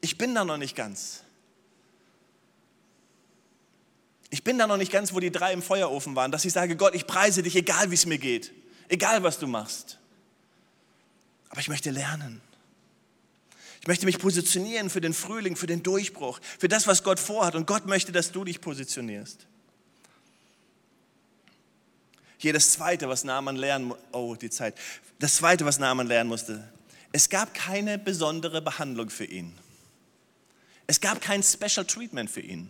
Ich 0.00 0.16
bin 0.16 0.34
da 0.34 0.44
noch 0.44 0.58
nicht 0.58 0.74
ganz. 0.74 1.22
Ich 4.30 4.42
bin 4.42 4.58
da 4.58 4.66
noch 4.66 4.78
nicht 4.78 4.90
ganz, 4.90 5.12
wo 5.12 5.20
die 5.20 5.30
drei 5.30 5.52
im 5.52 5.62
Feuerofen 5.62 6.16
waren, 6.16 6.32
dass 6.32 6.44
ich 6.46 6.52
sage, 6.52 6.76
Gott, 6.76 6.94
ich 6.94 7.06
preise 7.06 7.42
dich, 7.42 7.54
egal 7.56 7.90
wie 7.90 7.94
es 7.94 8.06
mir 8.06 8.18
geht, 8.18 8.52
egal 8.88 9.22
was 9.22 9.38
du 9.38 9.46
machst. 9.46 9.98
Aber 11.54 11.60
ich 11.60 11.68
möchte 11.68 11.92
lernen. 11.92 12.40
Ich 13.80 13.86
möchte 13.86 14.06
mich 14.06 14.18
positionieren 14.18 14.90
für 14.90 15.00
den 15.00 15.14
Frühling, 15.14 15.54
für 15.54 15.68
den 15.68 15.84
Durchbruch, 15.84 16.40
für 16.58 16.66
das, 16.66 16.88
was 16.88 17.04
Gott 17.04 17.20
vorhat. 17.20 17.54
Und 17.54 17.68
Gott 17.68 17.86
möchte, 17.86 18.10
dass 18.10 18.32
du 18.32 18.42
dich 18.42 18.60
positionierst. 18.60 19.46
Hier 22.38 22.52
das 22.52 22.72
Zweite, 22.72 23.08
was 23.08 23.22
Naaman 23.22 23.54
lernen, 23.54 23.94
oh, 24.10 24.34
die 24.34 24.50
Zeit. 24.50 24.74
Das 25.20 25.36
Zweite, 25.36 25.64
was 25.64 25.78
Naaman 25.78 26.08
lernen 26.08 26.28
musste. 26.28 26.68
Es 27.12 27.28
gab 27.28 27.54
keine 27.54 27.98
besondere 28.00 28.60
Behandlung 28.60 29.08
für 29.08 29.24
ihn. 29.24 29.56
Es 30.88 31.00
gab 31.00 31.20
kein 31.20 31.44
Special 31.44 31.86
Treatment 31.86 32.32
für 32.32 32.40
ihn. 32.40 32.68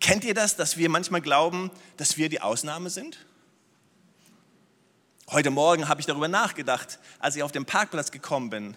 Kennt 0.00 0.24
ihr 0.24 0.32
das, 0.32 0.56
dass 0.56 0.78
wir 0.78 0.88
manchmal 0.88 1.20
glauben, 1.20 1.70
dass 1.98 2.16
wir 2.16 2.30
die 2.30 2.40
Ausnahme 2.40 2.88
sind? 2.88 3.18
Heute 5.28 5.50
Morgen 5.50 5.88
habe 5.88 6.00
ich 6.00 6.06
darüber 6.06 6.28
nachgedacht, 6.28 7.00
als 7.18 7.34
ich 7.34 7.42
auf 7.42 7.50
den 7.50 7.64
Parkplatz 7.64 8.12
gekommen 8.12 8.48
bin. 8.48 8.76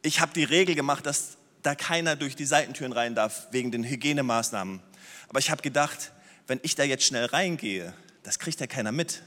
Ich 0.00 0.20
habe 0.20 0.32
die 0.32 0.44
Regel 0.44 0.74
gemacht, 0.74 1.04
dass 1.04 1.36
da 1.62 1.74
keiner 1.74 2.16
durch 2.16 2.34
die 2.34 2.46
Seitentüren 2.46 2.92
rein 2.92 3.14
darf, 3.14 3.46
wegen 3.50 3.70
den 3.70 3.84
Hygienemaßnahmen. 3.84 4.80
Aber 5.28 5.38
ich 5.38 5.50
habe 5.50 5.60
gedacht, 5.60 6.12
wenn 6.46 6.60
ich 6.62 6.76
da 6.76 6.82
jetzt 6.82 7.04
schnell 7.04 7.26
reingehe, 7.26 7.92
das 8.22 8.38
kriegt 8.38 8.58
ja 8.58 8.66
keiner 8.66 8.90
mit 8.90 9.22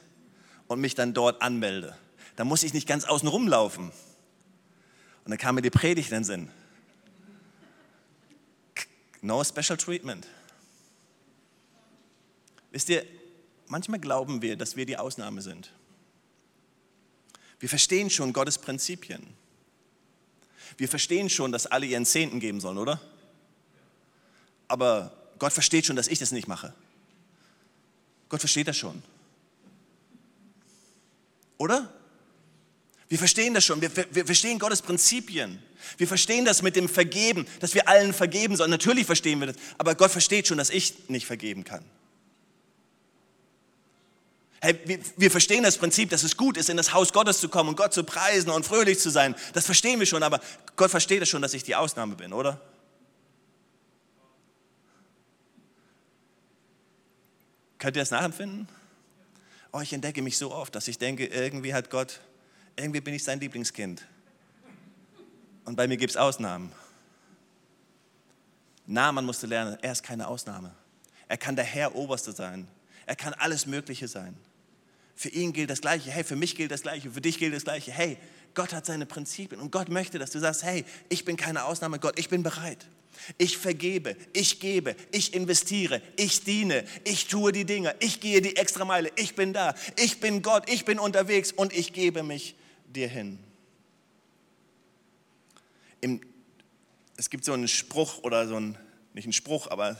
und 0.66 0.82
mich 0.82 0.96
dann 0.96 1.14
dort 1.14 1.44
anmelde. 1.44 1.96
Dann 2.36 2.48
muss 2.48 2.64
ich 2.64 2.74
nicht 2.74 2.88
ganz 2.88 3.06
außen 3.06 3.28
rumlaufen. 3.28 3.92
Und 5.24 5.30
dann 5.30 5.38
kam 5.38 5.54
mir 5.54 5.62
die 5.62 5.70
Predigt 5.70 6.10
in 6.10 6.18
den 6.18 6.24
Sinn. 6.24 6.50
No 9.22 9.44
special 9.44 9.78
treatment. 9.78 10.26
Wisst 12.72 12.90
ihr, 12.90 13.06
manchmal 13.68 14.00
glauben 14.00 14.42
wir, 14.42 14.58
dass 14.58 14.76
wir 14.76 14.88
die 14.88 14.98
Ausnahme 14.98 15.44
sind. 15.44 15.72
Wir 17.62 17.70
verstehen 17.70 18.10
schon 18.10 18.34
Gottes 18.34 18.58
Prinzipien. 18.58 19.26
Wir 20.78 20.90
verstehen 20.90 21.30
schon, 21.30 21.52
dass 21.52 21.68
alle 21.68 21.86
ihren 21.86 22.08
Zehnten 22.08 22.40
geben 22.40 22.60
sollen, 22.60 22.80
oder? 22.80 23.00
Aber 24.68 25.16
Gott 25.38 25.54
versteht 25.54 25.86
schon, 25.86 25.96
dass 25.96 26.08
ich 26.08 26.18
das 26.18 26.32
nicht 26.32 26.48
mache. 26.48 26.74
Gott 28.30 28.40
versteht 28.40 28.68
das 28.68 28.78
schon. 28.78 29.04
Oder? 31.60 31.94
Wir 33.10 33.20
verstehen 33.20 33.54
das 33.54 33.64
schon. 33.64 33.80
Wir, 33.80 33.96
wir, 33.96 34.26
verstehen 34.26 34.58
Gottes 34.58 34.82
Prinzipien. 34.82 35.62
Wir 35.98 36.08
verstehen 36.08 36.46
das 36.46 36.64
mit 36.64 36.76
dem 36.76 36.90
Vergeben, 36.90 37.46
dass 37.60 37.76
wir 37.76 37.88
allen 37.88 38.12
vergeben 38.14 38.56
sollen. 38.56 38.72
Natürlich 38.72 39.06
verstehen 39.06 39.40
wir 39.40 39.48
das. 39.48 39.58
Aber 39.78 39.94
Gott 39.94 40.10
versteht 40.10 40.48
schon, 40.48 40.58
dass 40.58 40.72
ich 40.72 41.10
nicht 41.10 41.28
vergeben 41.28 41.64
kann. 41.64 41.86
Hey, 44.64 44.80
wir, 45.16 45.32
verstehen 45.32 45.64
das 45.64 45.80
Prinzip, 45.80 46.12
dass 46.12 46.22
es 46.22 46.38
gut 46.38 46.56
ist, 46.56 46.70
in 46.70 46.78
das 46.78 46.94
Haus 46.94 47.12
Gottes 47.14 47.40
zu 47.40 47.50
kommen 47.50 47.70
und 47.70 47.76
Gott 47.78 47.94
zu 47.94 48.04
preisen 48.04 48.52
und 48.52 48.64
fröhlich 48.64 49.00
zu 49.00 49.10
sein. 49.10 49.34
Das 49.54 49.66
verstehen 49.66 49.98
wir 50.00 50.06
schon, 50.06 50.22
aber 50.22 50.40
Gott 50.76 50.92
versteht 50.92 51.24
es 51.24 51.30
schon, 51.30 51.42
dass 51.42 51.56
ich 51.56 51.64
die 51.64 51.76
Ausnahme 51.76 52.16
bin, 52.16 52.32
oder? 52.32 52.62
Könnt 57.80 57.96
ihr 57.96 58.04
das 58.04 58.12
nachempfinden? 58.12 58.68
Oh, 59.72 59.80
ich 59.80 59.94
entdecke 59.94 60.22
mich 60.22 60.38
so 60.38 60.54
oft, 60.54 60.76
dass 60.76 60.88
ich 60.88 61.00
denke, 61.00 61.26
irgendwie 61.26 61.74
hat 61.74 61.90
Gott, 61.90 62.20
irgendwie 62.76 63.02
bin 63.02 63.16
ich 63.16 63.24
sein 63.24 63.40
Lieblingskind. 63.40 64.06
Und 65.66 65.76
bei 65.76 65.88
mir 65.88 65.98
gibt 65.98 66.12
es 66.12 66.18
Ausnahmen. 66.18 66.72
Na, 68.86 69.12
man 69.12 69.26
musste 69.26 69.48
lernen, 69.48 69.80
er 69.82 69.92
ist 69.92 70.04
keine 70.04 70.28
Ausnahme. 70.28 70.76
Er 71.28 71.38
kann 71.38 71.56
der 71.56 71.66
Herr 71.66 71.96
Oberste 71.96 72.32
sein. 72.32 72.68
Er 73.08 73.16
kann 73.16 73.34
alles 73.34 73.66
Mögliche 73.66 74.08
sein. 74.08 74.38
Für 75.16 75.30
ihn 75.30 75.54
gilt 75.54 75.70
das 75.70 75.82
Gleiche. 75.82 76.12
Hey, 76.12 76.24
für 76.24 76.36
mich 76.36 76.56
gilt 76.56 76.72
das 76.72 76.82
Gleiche. 76.82 77.12
Für 77.12 77.22
dich 77.22 77.38
gilt 77.38 77.54
das 77.54 77.64
Gleiche. 77.64 77.92
Hey, 77.92 78.18
Gott 78.54 78.74
hat 78.74 78.86
seine 78.86 79.06
Prinzipien 79.06 79.62
und 79.62 79.72
Gott 79.72 79.90
möchte, 79.90 80.20
dass 80.20 80.32
du 80.32 80.40
sagst, 80.40 80.64
hey, 80.64 80.86
ich 81.10 81.26
bin 81.26 81.38
keine 81.38 81.66
Ausnahme, 81.66 82.00
Gott, 82.00 82.20
ich 82.20 82.30
bin 82.30 82.44
bereit. 82.44 82.88
Ich 83.38 83.58
vergebe, 83.58 84.16
ich 84.34 84.60
gebe, 84.60 84.96
ich 85.12 85.34
investiere, 85.34 86.02
ich 86.16 86.44
diene, 86.44 86.86
ich 87.04 87.28
tue 87.28 87.52
die 87.52 87.66
Dinge, 87.66 87.96
ich 88.00 88.20
gehe 88.20 88.42
die 88.42 88.56
extra 88.56 88.84
Meile, 88.84 89.12
ich 89.16 89.36
bin 89.36 89.54
da, 89.54 89.76
ich 89.98 90.20
bin 90.20 90.42
Gott, 90.42 90.70
ich 90.70 90.86
bin 90.86 90.98
unterwegs 90.98 91.52
und 91.52 91.72
ich 91.74 91.94
gebe 91.94 92.24
mich 92.24 92.56
dir 92.88 93.08
hin. 93.08 93.38
Im, 96.00 96.22
es 97.16 97.30
gibt 97.30 97.46
so 97.46 97.54
einen 97.54 97.68
Spruch 97.68 98.24
oder 98.24 98.48
so 98.48 98.56
ein, 98.56 98.78
nicht 99.14 99.26
einen 99.26 99.34
Spruch, 99.34 99.68
aber 99.70 100.00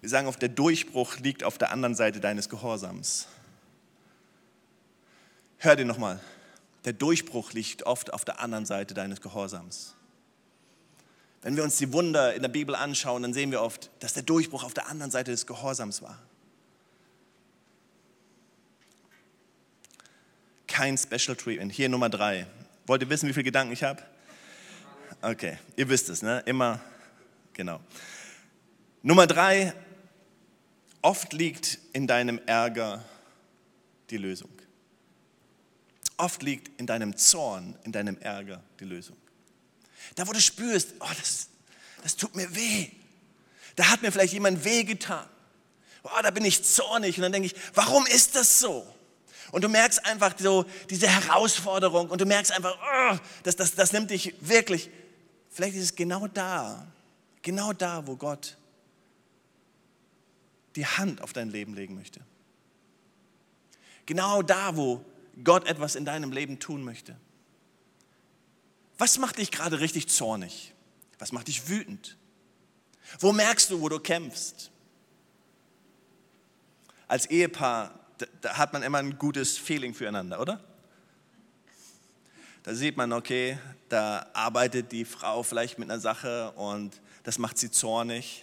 wir 0.00 0.08
sagen 0.08 0.26
oft, 0.26 0.40
der 0.40 0.48
Durchbruch 0.48 1.18
liegt 1.18 1.44
auf 1.44 1.58
der 1.58 1.72
anderen 1.72 1.94
Seite 1.94 2.20
deines 2.20 2.48
Gehorsams. 2.48 3.28
Hör 5.58 5.76
dir 5.76 5.84
nochmal. 5.84 6.20
Der 6.84 6.92
Durchbruch 6.92 7.52
liegt 7.52 7.84
oft 7.84 8.12
auf 8.12 8.24
der 8.24 8.40
anderen 8.40 8.66
Seite 8.66 8.94
deines 8.94 9.20
Gehorsams. 9.20 9.94
Wenn 11.42 11.56
wir 11.56 11.64
uns 11.64 11.76
die 11.76 11.92
Wunder 11.92 12.34
in 12.34 12.42
der 12.42 12.48
Bibel 12.48 12.74
anschauen, 12.74 13.22
dann 13.22 13.32
sehen 13.32 13.50
wir 13.50 13.62
oft, 13.62 13.90
dass 14.00 14.14
der 14.14 14.22
Durchbruch 14.22 14.64
auf 14.64 14.74
der 14.74 14.88
anderen 14.88 15.10
Seite 15.10 15.30
des 15.30 15.46
Gehorsams 15.46 16.02
war. 16.02 16.18
Kein 20.66 20.98
Special 20.98 21.36
Treatment. 21.36 21.72
Hier 21.72 21.88
Nummer 21.88 22.08
drei. 22.08 22.46
Wollt 22.86 23.02
ihr 23.02 23.08
wissen, 23.08 23.28
wie 23.28 23.32
viele 23.32 23.44
Gedanken 23.44 23.72
ich 23.72 23.82
habe? 23.82 24.02
Okay, 25.22 25.58
ihr 25.76 25.88
wisst 25.88 26.08
es, 26.08 26.22
ne? 26.22 26.42
Immer, 26.46 26.80
genau. 27.52 27.80
Nummer 29.02 29.26
drei. 29.26 29.72
Oft 31.00 31.32
liegt 31.32 31.78
in 31.92 32.06
deinem 32.06 32.40
Ärger 32.46 33.04
die 34.10 34.18
Lösung. 34.18 34.50
Oft 36.16 36.42
liegt 36.42 36.80
in 36.80 36.86
deinem 36.86 37.16
Zorn, 37.16 37.76
in 37.84 37.92
deinem 37.92 38.18
Ärger 38.18 38.62
die 38.80 38.84
Lösung. 38.84 39.16
Da, 40.14 40.26
wo 40.26 40.32
du 40.32 40.40
spürst, 40.40 40.94
oh, 41.00 41.08
das, 41.18 41.48
das 42.02 42.16
tut 42.16 42.34
mir 42.34 42.54
weh. 42.54 42.90
Da 43.74 43.88
hat 43.90 44.02
mir 44.02 44.10
vielleicht 44.10 44.32
jemand 44.32 44.64
weh 44.64 44.84
getan. 44.84 45.28
Oh, 46.02 46.22
da 46.22 46.30
bin 46.30 46.44
ich 46.44 46.64
zornig. 46.64 47.16
Und 47.16 47.22
dann 47.22 47.32
denke 47.32 47.46
ich, 47.46 47.54
warum 47.74 48.06
ist 48.06 48.34
das 48.34 48.60
so? 48.60 48.86
Und 49.52 49.62
du 49.62 49.68
merkst 49.68 50.04
einfach 50.06 50.34
so 50.38 50.64
diese 50.90 51.08
Herausforderung 51.08 52.08
und 52.08 52.20
du 52.20 52.26
merkst 52.26 52.52
einfach, 52.52 52.76
oh, 52.76 53.18
das, 53.42 53.56
das, 53.56 53.74
das 53.74 53.92
nimmt 53.92 54.10
dich 54.10 54.34
wirklich. 54.40 54.90
Vielleicht 55.50 55.76
ist 55.76 55.84
es 55.84 55.94
genau 55.94 56.26
da, 56.28 56.86
genau 57.42 57.72
da, 57.72 58.06
wo 58.06 58.16
Gott 58.16 58.56
die 60.74 60.86
Hand 60.86 61.22
auf 61.22 61.32
dein 61.32 61.50
Leben 61.50 61.74
legen 61.74 61.94
möchte. 61.94 62.20
Genau 64.04 64.42
da, 64.42 64.76
wo 64.76 65.04
Gott 65.44 65.66
etwas 65.66 65.94
in 65.94 66.04
deinem 66.04 66.32
Leben 66.32 66.58
tun 66.58 66.82
möchte. 66.82 67.16
Was 68.98 69.18
macht 69.18 69.38
dich 69.38 69.50
gerade 69.50 69.80
richtig 69.80 70.08
zornig? 70.08 70.74
Was 71.18 71.32
macht 71.32 71.48
dich 71.48 71.68
wütend? 71.68 72.16
Wo 73.20 73.32
merkst 73.32 73.70
du, 73.70 73.80
wo 73.80 73.88
du 73.88 74.00
kämpfst? 74.00 74.70
Als 77.08 77.26
Ehepaar, 77.26 77.98
da 78.40 78.56
hat 78.56 78.72
man 78.72 78.82
immer 78.82 78.98
ein 78.98 79.18
gutes 79.18 79.58
Feeling 79.58 79.94
füreinander, 79.94 80.40
oder? 80.40 80.64
Da 82.62 82.74
sieht 82.74 82.96
man, 82.96 83.12
okay, 83.12 83.58
da 83.88 84.26
arbeitet 84.32 84.90
die 84.90 85.04
Frau 85.04 85.44
vielleicht 85.44 85.78
mit 85.78 85.88
einer 85.88 86.00
Sache 86.00 86.50
und 86.52 87.00
das 87.22 87.38
macht 87.38 87.58
sie 87.58 87.70
zornig. 87.70 88.42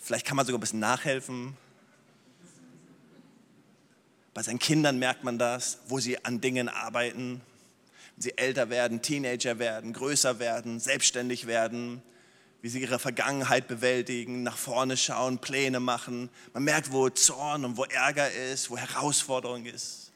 Vielleicht 0.00 0.26
kann 0.26 0.36
man 0.36 0.44
sogar 0.44 0.58
ein 0.58 0.60
bisschen 0.60 0.80
nachhelfen. 0.80 1.56
Bei 4.34 4.42
seinen 4.42 4.58
Kindern 4.58 4.98
merkt 4.98 5.22
man 5.22 5.38
das, 5.38 5.78
wo 5.86 6.00
sie 6.00 6.24
an 6.24 6.40
Dingen 6.40 6.68
arbeiten. 6.68 7.40
Wenn 8.16 8.22
sie 8.22 8.36
älter 8.36 8.68
werden, 8.68 9.00
Teenager 9.00 9.60
werden, 9.60 9.92
größer 9.92 10.40
werden, 10.40 10.80
selbstständig 10.80 11.46
werden, 11.46 12.02
wie 12.60 12.68
sie 12.68 12.80
ihre 12.80 12.98
Vergangenheit 12.98 13.68
bewältigen, 13.68 14.42
nach 14.42 14.56
vorne 14.56 14.96
schauen, 14.96 15.38
Pläne 15.38 15.78
machen. 15.78 16.30
Man 16.52 16.64
merkt, 16.64 16.90
wo 16.90 17.08
Zorn 17.10 17.64
und 17.64 17.76
wo 17.76 17.84
Ärger 17.84 18.30
ist, 18.32 18.70
wo 18.70 18.76
Herausforderung 18.76 19.66
ist. 19.66 20.10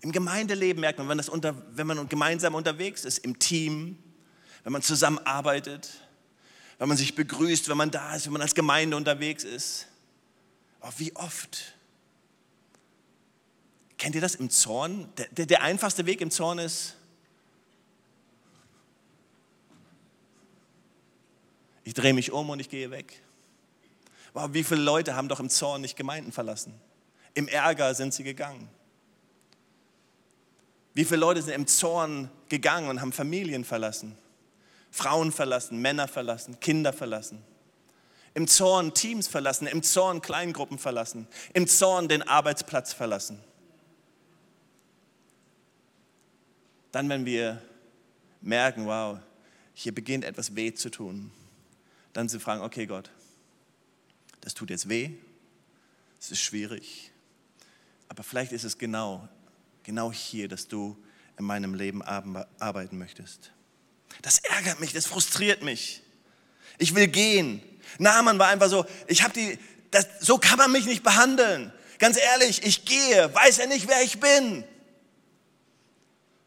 Im 0.00 0.10
Gemeindeleben 0.10 0.80
merkt 0.80 0.98
man, 0.98 1.08
wenn, 1.08 1.20
unter, 1.20 1.54
wenn 1.76 1.86
man 1.86 2.08
gemeinsam 2.08 2.54
unterwegs 2.54 3.04
ist, 3.04 3.18
im 3.18 3.38
Team, 3.38 3.98
wenn 4.64 4.72
man 4.72 4.82
zusammenarbeitet, 4.82 5.90
wenn 6.78 6.88
man 6.88 6.96
sich 6.96 7.14
begrüßt, 7.14 7.68
wenn 7.68 7.76
man 7.76 7.90
da 7.90 8.16
ist, 8.16 8.24
wenn 8.24 8.32
man 8.32 8.42
als 8.42 8.54
Gemeinde 8.54 8.96
unterwegs 8.96 9.44
ist. 9.44 9.86
Oh, 10.80 10.88
wie 10.96 11.14
oft 11.14 11.74
Kennt 14.00 14.14
ihr 14.14 14.22
das 14.22 14.34
im 14.34 14.48
Zorn? 14.48 15.12
Der, 15.18 15.26
der, 15.28 15.44
der 15.44 15.60
einfachste 15.60 16.06
Weg 16.06 16.22
im 16.22 16.30
Zorn 16.30 16.58
ist, 16.58 16.96
ich 21.84 21.92
drehe 21.92 22.14
mich 22.14 22.32
um 22.32 22.48
und 22.48 22.60
ich 22.60 22.70
gehe 22.70 22.90
weg. 22.90 23.20
Wow, 24.32 24.54
wie 24.54 24.64
viele 24.64 24.80
Leute 24.80 25.16
haben 25.16 25.28
doch 25.28 25.38
im 25.38 25.50
Zorn 25.50 25.82
nicht 25.82 25.96
Gemeinden 25.96 26.32
verlassen? 26.32 26.72
Im 27.34 27.46
Ärger 27.46 27.94
sind 27.94 28.14
sie 28.14 28.24
gegangen. 28.24 28.70
Wie 30.94 31.04
viele 31.04 31.20
Leute 31.20 31.42
sind 31.42 31.52
im 31.52 31.66
Zorn 31.66 32.30
gegangen 32.48 32.88
und 32.88 33.02
haben 33.02 33.12
Familien 33.12 33.66
verlassen? 33.66 34.16
Frauen 34.90 35.30
verlassen, 35.30 35.78
Männer 35.82 36.08
verlassen, 36.08 36.58
Kinder 36.58 36.94
verlassen. 36.94 37.44
Im 38.32 38.48
Zorn 38.48 38.94
Teams 38.94 39.28
verlassen, 39.28 39.66
im 39.66 39.82
Zorn 39.82 40.22
Kleingruppen 40.22 40.78
verlassen, 40.78 41.28
im 41.52 41.66
Zorn 41.66 42.08
den 42.08 42.22
Arbeitsplatz 42.22 42.94
verlassen. 42.94 43.44
Dann, 46.92 47.08
wenn 47.08 47.24
wir 47.24 47.62
merken, 48.40 48.86
wow, 48.86 49.18
hier 49.74 49.94
beginnt 49.94 50.24
etwas 50.24 50.56
weh 50.56 50.72
zu 50.74 50.90
tun, 50.90 51.30
dann 52.12 52.28
zu 52.28 52.40
fragen, 52.40 52.62
okay 52.62 52.86
Gott, 52.86 53.10
das 54.40 54.54
tut 54.54 54.70
jetzt 54.70 54.88
weh, 54.88 55.10
es 56.20 56.30
ist 56.30 56.40
schwierig, 56.40 57.12
aber 58.08 58.22
vielleicht 58.22 58.52
ist 58.52 58.64
es 58.64 58.78
genau, 58.78 59.28
genau 59.82 60.12
hier, 60.12 60.48
dass 60.48 60.68
du 60.68 60.96
in 61.38 61.44
meinem 61.44 61.74
Leben 61.74 62.02
arbeiten 62.02 62.98
möchtest. 62.98 63.52
Das 64.22 64.38
ärgert 64.40 64.80
mich, 64.80 64.92
das 64.92 65.06
frustriert 65.06 65.62
mich. 65.62 66.02
Ich 66.78 66.94
will 66.94 67.06
gehen. 67.06 67.62
Naaman 67.98 68.38
war 68.38 68.48
einfach 68.48 68.68
so, 68.68 68.84
ich 69.06 69.22
habe 69.22 69.32
die, 69.32 69.58
das, 69.90 70.06
so 70.20 70.38
kann 70.38 70.58
man 70.58 70.72
mich 70.72 70.86
nicht 70.86 71.02
behandeln. 71.02 71.72
Ganz 71.98 72.18
ehrlich, 72.18 72.64
ich 72.64 72.84
gehe, 72.84 73.34
weiß 73.34 73.58
er 73.58 73.66
nicht, 73.66 73.88
wer 73.88 74.02
ich 74.02 74.20
bin. 74.20 74.64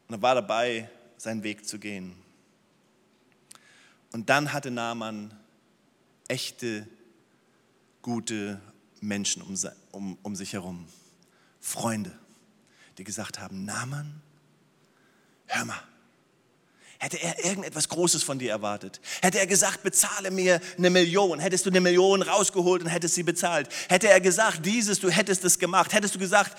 Und 0.08 0.14
er 0.14 0.22
war 0.22 0.34
dabei, 0.34 0.88
seinen 1.16 1.42
Weg 1.42 1.66
zu 1.66 1.78
gehen. 1.78 2.14
Und 4.12 4.28
dann 4.30 4.52
hatte 4.52 4.70
Naaman 4.70 5.36
echte, 6.28 6.86
gute 8.02 8.60
Menschen 9.00 9.42
um, 9.42 9.56
um, 9.92 10.18
um 10.22 10.36
sich 10.36 10.52
herum. 10.52 10.86
Freunde, 11.60 12.12
die 12.98 13.04
gesagt 13.04 13.40
haben, 13.40 13.64
Naaman, 13.64 14.20
hör 15.46 15.64
mal, 15.64 15.82
Hätte 17.04 17.20
er 17.20 17.44
irgendetwas 17.44 17.90
Großes 17.90 18.22
von 18.22 18.38
dir 18.38 18.50
erwartet? 18.50 18.98
Hätte 19.20 19.38
er 19.38 19.46
gesagt, 19.46 19.82
bezahle 19.82 20.30
mir 20.30 20.58
eine 20.78 20.88
Million? 20.88 21.38
Hättest 21.38 21.66
du 21.66 21.70
eine 21.70 21.82
Million 21.82 22.22
rausgeholt 22.22 22.82
und 22.82 22.88
hättest 22.88 23.14
sie 23.14 23.22
bezahlt? 23.22 23.68
Hätte 23.90 24.08
er 24.08 24.22
gesagt, 24.22 24.64
dieses, 24.64 25.00
du 25.00 25.10
hättest 25.10 25.44
es 25.44 25.58
gemacht? 25.58 25.92
Hättest 25.92 26.14
du 26.14 26.18
gesagt, 26.18 26.56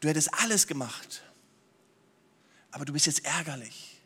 du 0.00 0.08
hättest 0.08 0.34
alles 0.42 0.66
gemacht? 0.66 1.22
Aber 2.70 2.84
du 2.84 2.92
bist 2.92 3.06
jetzt 3.06 3.24
ärgerlich. 3.24 4.00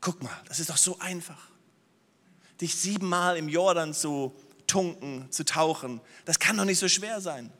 Guck 0.00 0.22
mal, 0.22 0.36
das 0.46 0.60
ist 0.60 0.70
doch 0.70 0.76
so 0.76 0.98
einfach. 0.98 1.48
Dich 2.60 2.74
siebenmal 2.74 3.36
im 3.36 3.48
Jordan 3.48 3.94
zu 3.94 4.34
tunken, 4.66 5.30
zu 5.30 5.44
tauchen, 5.44 6.00
das 6.24 6.38
kann 6.38 6.56
doch 6.56 6.64
nicht 6.64 6.78
so 6.78 6.88
schwer 6.88 7.20
sein. 7.20 7.52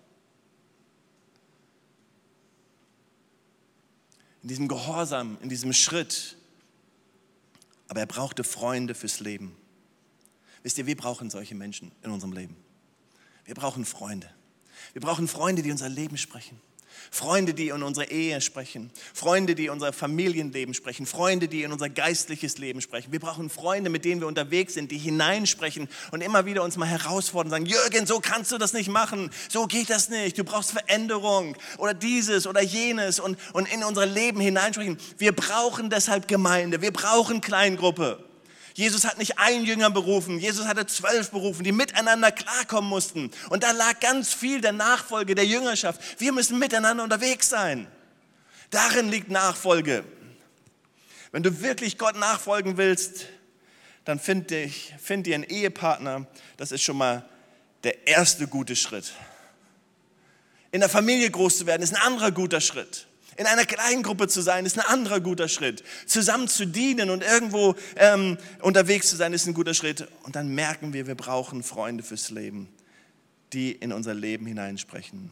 In 4.42 4.48
diesem 4.48 4.66
Gehorsam, 4.66 5.38
in 5.42 5.48
diesem 5.48 5.72
Schritt, 5.72 6.36
aber 7.88 8.00
er 8.00 8.06
brauchte 8.06 8.44
Freunde 8.44 8.94
fürs 8.94 9.20
Leben. 9.20 9.54
Wisst 10.62 10.78
ihr, 10.78 10.86
wir 10.86 10.96
brauchen 10.96 11.30
solche 11.30 11.54
Menschen 11.54 11.92
in 12.02 12.10
unserem 12.10 12.32
Leben. 12.32 12.56
Wir 13.44 13.54
brauchen 13.54 13.84
Freunde. 13.84 14.30
Wir 14.92 15.02
brauchen 15.02 15.28
Freunde, 15.28 15.62
die 15.62 15.70
unser 15.70 15.88
Leben 15.88 16.16
sprechen. 16.16 16.60
Freunde, 17.10 17.54
die 17.54 17.68
in 17.68 17.82
unsere 17.82 18.10
Ehe 18.10 18.40
sprechen, 18.40 18.90
Freunde, 19.14 19.54
die 19.54 19.66
in 19.66 19.70
unser 19.70 19.92
Familienleben 19.92 20.74
sprechen, 20.74 21.06
Freunde, 21.06 21.48
die 21.48 21.62
in 21.62 21.72
unser 21.72 21.88
geistliches 21.88 22.58
Leben 22.58 22.80
sprechen. 22.80 23.12
Wir 23.12 23.20
brauchen 23.20 23.50
Freunde, 23.50 23.90
mit 23.90 24.04
denen 24.04 24.20
wir 24.20 24.28
unterwegs 24.28 24.74
sind, 24.74 24.90
die 24.90 24.98
hineinsprechen 24.98 25.88
und 26.10 26.20
immer 26.20 26.46
wieder 26.46 26.62
uns 26.62 26.76
mal 26.76 26.86
herausfordern 26.86 27.50
sagen, 27.50 27.66
Jürgen, 27.66 28.06
so 28.06 28.20
kannst 28.20 28.52
du 28.52 28.58
das 28.58 28.72
nicht 28.72 28.88
machen, 28.88 29.30
so 29.48 29.66
geht 29.66 29.90
das 29.90 30.08
nicht, 30.08 30.38
du 30.38 30.44
brauchst 30.44 30.72
Veränderung 30.72 31.56
oder 31.78 31.94
dieses 31.94 32.46
oder 32.46 32.62
jenes 32.62 33.20
und, 33.20 33.38
und 33.52 33.72
in 33.72 33.84
unser 33.84 34.06
Leben 34.06 34.40
hineinsprechen. 34.40 34.98
Wir 35.18 35.32
brauchen 35.32 35.90
deshalb 35.90 36.28
Gemeinde, 36.28 36.80
wir 36.82 36.92
brauchen 36.92 37.40
Kleingruppe. 37.40 38.31
Jesus 38.74 39.04
hat 39.04 39.18
nicht 39.18 39.38
einen 39.38 39.64
Jünger 39.64 39.90
berufen, 39.90 40.38
Jesus 40.38 40.66
hatte 40.66 40.86
zwölf 40.86 41.30
berufen, 41.30 41.64
die 41.64 41.72
miteinander 41.72 42.32
klarkommen 42.32 42.88
mussten. 42.88 43.30
Und 43.50 43.62
da 43.62 43.72
lag 43.72 44.00
ganz 44.00 44.32
viel 44.32 44.60
der 44.60 44.72
Nachfolge, 44.72 45.34
der 45.34 45.46
Jüngerschaft. 45.46 46.00
Wir 46.20 46.32
müssen 46.32 46.58
miteinander 46.58 47.04
unterwegs 47.04 47.48
sein. 47.48 47.86
Darin 48.70 49.10
liegt 49.10 49.30
Nachfolge. 49.30 50.04
Wenn 51.32 51.42
du 51.42 51.60
wirklich 51.60 51.98
Gott 51.98 52.16
nachfolgen 52.16 52.76
willst, 52.76 53.26
dann 54.04 54.18
find, 54.18 54.50
dich, 54.50 54.94
find 55.02 55.26
dir 55.26 55.34
einen 55.34 55.44
Ehepartner. 55.44 56.26
Das 56.56 56.72
ist 56.72 56.82
schon 56.82 56.96
mal 56.96 57.28
der 57.84 58.06
erste 58.06 58.46
gute 58.46 58.76
Schritt. 58.76 59.12
In 60.70 60.80
der 60.80 60.88
Familie 60.88 61.30
groß 61.30 61.58
zu 61.58 61.66
werden, 61.66 61.82
ist 61.82 61.94
ein 61.94 62.02
anderer 62.02 62.32
guter 62.32 62.60
Schritt. 62.60 63.06
In 63.36 63.46
einer 63.46 63.64
kleinen 63.64 64.02
Gruppe 64.02 64.28
zu 64.28 64.42
sein, 64.42 64.66
ist 64.66 64.78
ein 64.78 64.86
anderer 64.86 65.20
guter 65.20 65.48
Schritt. 65.48 65.82
Zusammen 66.06 66.48
zu 66.48 66.66
dienen 66.66 67.10
und 67.10 67.22
irgendwo 67.22 67.74
ähm, 67.96 68.38
unterwegs 68.60 69.08
zu 69.08 69.16
sein, 69.16 69.32
ist 69.32 69.46
ein 69.46 69.54
guter 69.54 69.74
Schritt. 69.74 70.06
Und 70.22 70.36
dann 70.36 70.48
merken 70.54 70.92
wir, 70.92 71.06
wir 71.06 71.14
brauchen 71.14 71.62
Freunde 71.62 72.02
fürs 72.02 72.30
Leben, 72.30 72.68
die 73.52 73.72
in 73.72 73.92
unser 73.92 74.14
Leben 74.14 74.46
hineinsprechen. 74.46 75.30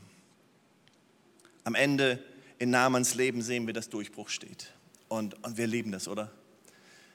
Am 1.65 1.75
Ende 1.75 2.19
in 2.59 2.71
Namans 2.71 3.15
Leben 3.15 3.43
sehen 3.43 3.67
wir, 3.67 3.75
dass 3.75 3.89
Durchbruch 3.89 4.29
steht. 4.29 4.73
Und, 5.09 5.43
und 5.45 5.57
wir 5.57 5.67
lieben 5.67 5.93
das, 5.93 6.09
oder? 6.09 6.31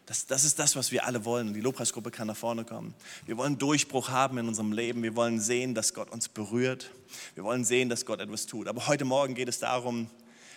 Das, 0.05 0.27
das 0.27 0.43
ist 0.43 0.59
das, 0.59 0.75
was 0.75 0.91
wir 0.91 1.05
alle 1.05 1.25
wollen. 1.25 1.53
Die 1.53 1.61
Lobpreisgruppe 1.61 2.11
kann 2.11 2.27
nach 2.27 2.37
vorne 2.37 2.63
kommen. 2.63 2.93
Wir 3.25 3.37
wollen 3.37 3.57
Durchbruch 3.57 4.09
haben 4.09 4.37
in 4.37 4.47
unserem 4.47 4.71
Leben. 4.71 5.01
Wir 5.01 5.15
wollen 5.15 5.39
sehen, 5.39 5.73
dass 5.73 5.95
Gott 5.95 6.11
uns 6.11 6.29
berührt. 6.29 6.91
Wir 7.33 7.43
wollen 7.43 7.65
sehen, 7.65 7.89
dass 7.89 8.05
Gott 8.05 8.19
etwas 8.19 8.45
tut. 8.45 8.67
Aber 8.67 8.85
heute 8.85 9.05
Morgen 9.05 9.33
geht 9.33 9.49
es 9.49 9.59
darum, 9.59 10.09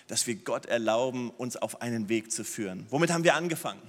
dass 0.09 0.27
wir 0.27 0.35
Gott 0.35 0.66
erlauben, 0.66 1.31
uns 1.31 1.57
auf 1.57 1.81
einen 1.81 2.09
Weg 2.09 2.33
zu 2.33 2.44
führen. 2.44 2.87
Womit 2.90 3.11
haben 3.11 3.25
wir 3.25 3.35
angefangen? 3.35 3.81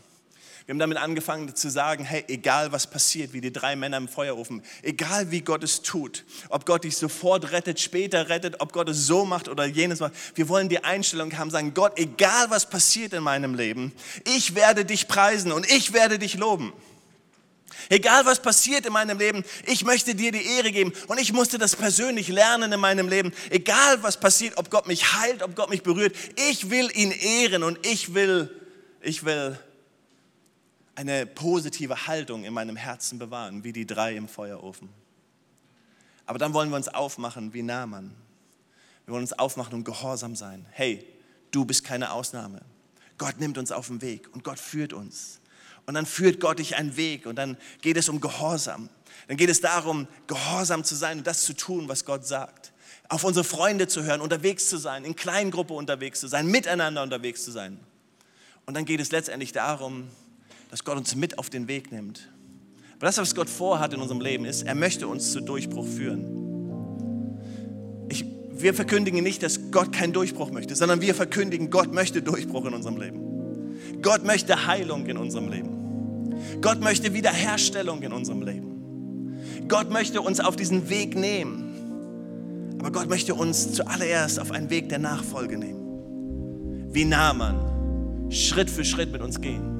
Wir 0.70 0.74
haben 0.74 0.80
damit 0.80 1.00
angefangen 1.00 1.56
zu 1.56 1.68
sagen, 1.72 2.04
hey, 2.04 2.24
egal 2.28 2.72
was 2.72 2.86
passiert, 2.86 3.34
wie 3.34 3.42
die 3.42 3.52
drei 3.52 3.76
Männer 3.76 3.98
im 3.98 4.08
Feuerofen, 4.08 4.62
egal 4.84 5.32
wie 5.32 5.42
Gott 5.42 5.64
es 5.64 5.82
tut, 5.82 6.24
ob 6.50 6.68
Gott 6.68 6.84
dich 6.84 6.96
sofort 6.96 7.52
rettet, 7.52 7.80
später 7.80 8.30
rettet, 8.30 8.62
ob 8.62 8.72
Gott 8.72 8.88
es 8.88 9.08
so 9.08 9.26
macht 9.26 9.50
oder 9.50 9.66
jenes 9.66 10.00
macht, 10.00 10.14
wir 10.36 10.48
wollen 10.48 10.70
die 10.70 10.84
Einstellung 10.84 11.36
haben, 11.40 11.50
sagen, 11.50 11.74
Gott, 11.74 11.98
egal 11.98 12.52
was 12.52 12.70
passiert 12.70 13.14
in 13.14 13.24
meinem 13.24 13.56
Leben, 13.56 13.94
ich 14.26 14.54
werde 14.54 14.86
dich 14.86 15.08
preisen 15.08 15.52
und 15.52 15.68
ich 15.72 15.92
werde 15.94 16.20
dich 16.20 16.36
loben. 16.36 16.72
Egal 17.88 18.26
was 18.26 18.42
passiert 18.42 18.86
in 18.86 18.94
meinem 18.94 19.18
Leben, 19.18 19.44
ich 19.65 19.86
möchte 19.86 20.15
dir 20.15 20.32
die 20.32 20.46
Ehre 20.46 20.72
geben. 20.72 20.92
Und 21.08 21.20
ich 21.20 21.32
musste 21.32 21.58
das 21.58 21.76
persönlich 21.76 22.28
lernen 22.28 22.72
in 22.72 22.80
meinem 22.80 23.08
Leben. 23.08 23.32
Egal 23.50 24.04
was 24.04 24.20
passiert, 24.20 24.58
ob 24.58 24.70
Gott 24.70 24.88
mich 24.88 25.13
heilt, 25.13 25.42
ob 25.42 25.56
Gott 25.56 25.70
mich 25.70 25.84
berührt, 25.84 26.15
ich 26.50 26.70
will 26.70 26.92
ihn 26.94 27.12
ehren 27.12 27.63
und 27.63 27.86
ich 27.86 28.13
will, 28.13 28.50
ich 29.02 29.24
will 29.24 29.58
eine 30.96 31.26
positive 31.26 32.08
Haltung 32.08 32.44
in 32.44 32.54
meinem 32.54 32.76
Herzen 32.76 33.20
bewahren, 33.20 33.63
wie 33.63 33.72
die 33.72 33.86
drei 33.86 34.15
im 34.15 34.28
Feuerofen. 34.28 34.89
Aber 36.26 36.38
dann 36.38 36.54
wollen 36.54 36.70
wir 36.70 36.76
uns 36.76 36.89
aufmachen 36.89 37.54
wie 37.54 37.63
Naaman. 37.63 38.13
Wir 39.06 39.13
wollen 39.13 39.24
uns 39.24 39.34
aufmachen 39.34 39.74
und 39.74 39.84
gehorsam 39.86 40.36
sein. 40.36 40.65
Hey, 40.72 41.04
du 41.52 41.65
bist 41.65 41.84
keine 41.84 42.12
Ausnahme. 42.12 42.62
Gott 43.18 43.39
nimmt 43.39 43.58
uns 43.58 43.72
auf 43.72 43.88
den 43.88 44.02
Weg 44.02 44.32
und 44.34 44.44
Gott 44.44 44.60
führt 44.60 44.94
uns. 44.94 45.38
Und 45.89 45.95
dann 45.95 46.06
führt 46.06 46.39
Gott 46.39 46.60
dich 46.60 46.75
einen 46.75 46.97
Weg 46.97 47.25
und 47.25 47.36
dann 47.36 47.58
geht 47.82 47.97
es 47.97 48.10
um 48.10 48.21
Gehorsam. 48.21 48.89
Dann 49.28 49.38
geht 49.38 49.49
es 49.49 49.60
darum, 49.60 50.08
gehorsam 50.28 50.84
zu 50.84 50.93
sein 50.93 51.17
und 51.17 51.25
das 51.25 51.45
zu 51.45 51.54
tun, 51.54 51.89
was 51.89 52.06
Gott 52.06 52.28
sagt. 52.28 52.73
Auf 53.08 53.23
unsere 53.23 53.43
Freunde 53.43 53.88
zu 53.88 54.04
hören, 54.04 54.21
unterwegs 54.21 54.69
zu 54.69 54.78
sein, 54.78 55.04
in 55.04 55.15
Kleingruppe 55.15 55.73
unterwegs 55.73 56.19
zu 56.19 56.28
sein, 56.28 56.45
miteinander 56.45 57.02
unterwegs 57.02 57.43
zu 57.43 57.49
sein. 57.49 57.80
Und 58.67 58.78
dann 58.78 58.86
geht 58.86 58.99
es 58.99 59.12
letztendlich 59.12 59.52
darum, 59.52 60.08
dass 60.69 60.84
Gott 60.84 60.95
uns 60.95 61.15
mit 61.15 61.39
auf 61.39 61.49
den 61.49 61.67
Weg 61.67 61.91
nimmt. 61.91 62.30
Aber 62.97 63.08
das, 63.08 63.17
was 63.17 63.34
Gott 63.34 63.49
vorhat 63.49 63.91
in 63.91 63.99
unserem 63.99 64.21
Leben, 64.21 64.45
ist, 64.45 64.67
er 64.67 64.75
möchte 64.75 65.08
uns 65.08 65.32
zu 65.32 65.41
Durchbruch 65.41 65.88
führen. 65.88 66.23
Ich, 68.10 68.25
wir 68.52 68.75
verkündigen 68.75 69.23
nicht, 69.23 69.41
dass 69.41 69.71
Gott 69.71 69.91
keinen 69.91 70.13
Durchbruch 70.13 70.52
möchte, 70.52 70.75
sondern 70.75 71.02
wir 71.02 71.15
verkündigen, 71.15 71.71
Gott 71.71 71.91
möchte 71.91 72.21
Durchbruch 72.21 72.65
in 72.65 72.75
unserem 72.75 72.97
Leben. 72.97 73.30
Gott 74.02 74.23
möchte 74.23 74.65
Heilung 74.67 75.06
in 75.08 75.17
unserem 75.17 75.49
Leben. 75.49 75.79
Gott 76.62 76.82
möchte 76.82 77.13
Wiederherstellung 77.13 78.02
in 78.02 78.12
unserem 78.12 78.41
Leben. 78.41 79.38
Gott 79.67 79.91
möchte 79.91 80.21
uns 80.21 80.39
auf 80.39 80.56
diesen 80.56 80.89
Weg 80.89 81.15
nehmen. 81.15 82.78
Aber 82.80 82.91
Gott 82.91 83.10
möchte 83.10 83.36
uns 83.36 83.73
zuallererst 83.73 84.39
auf 84.39 84.52
einen 84.52 84.69
Weg 84.69 84.89
der 84.89 84.99
Nachfolge 84.99 85.58
nehmen. 85.58 86.88
Wie 86.91 87.06
Naaman, 87.06 88.32
Schritt 88.32 88.69
für 88.69 88.86
Schritt 88.86 89.12
mit 89.12 89.21
uns 89.21 89.39
gehen. 89.41 89.78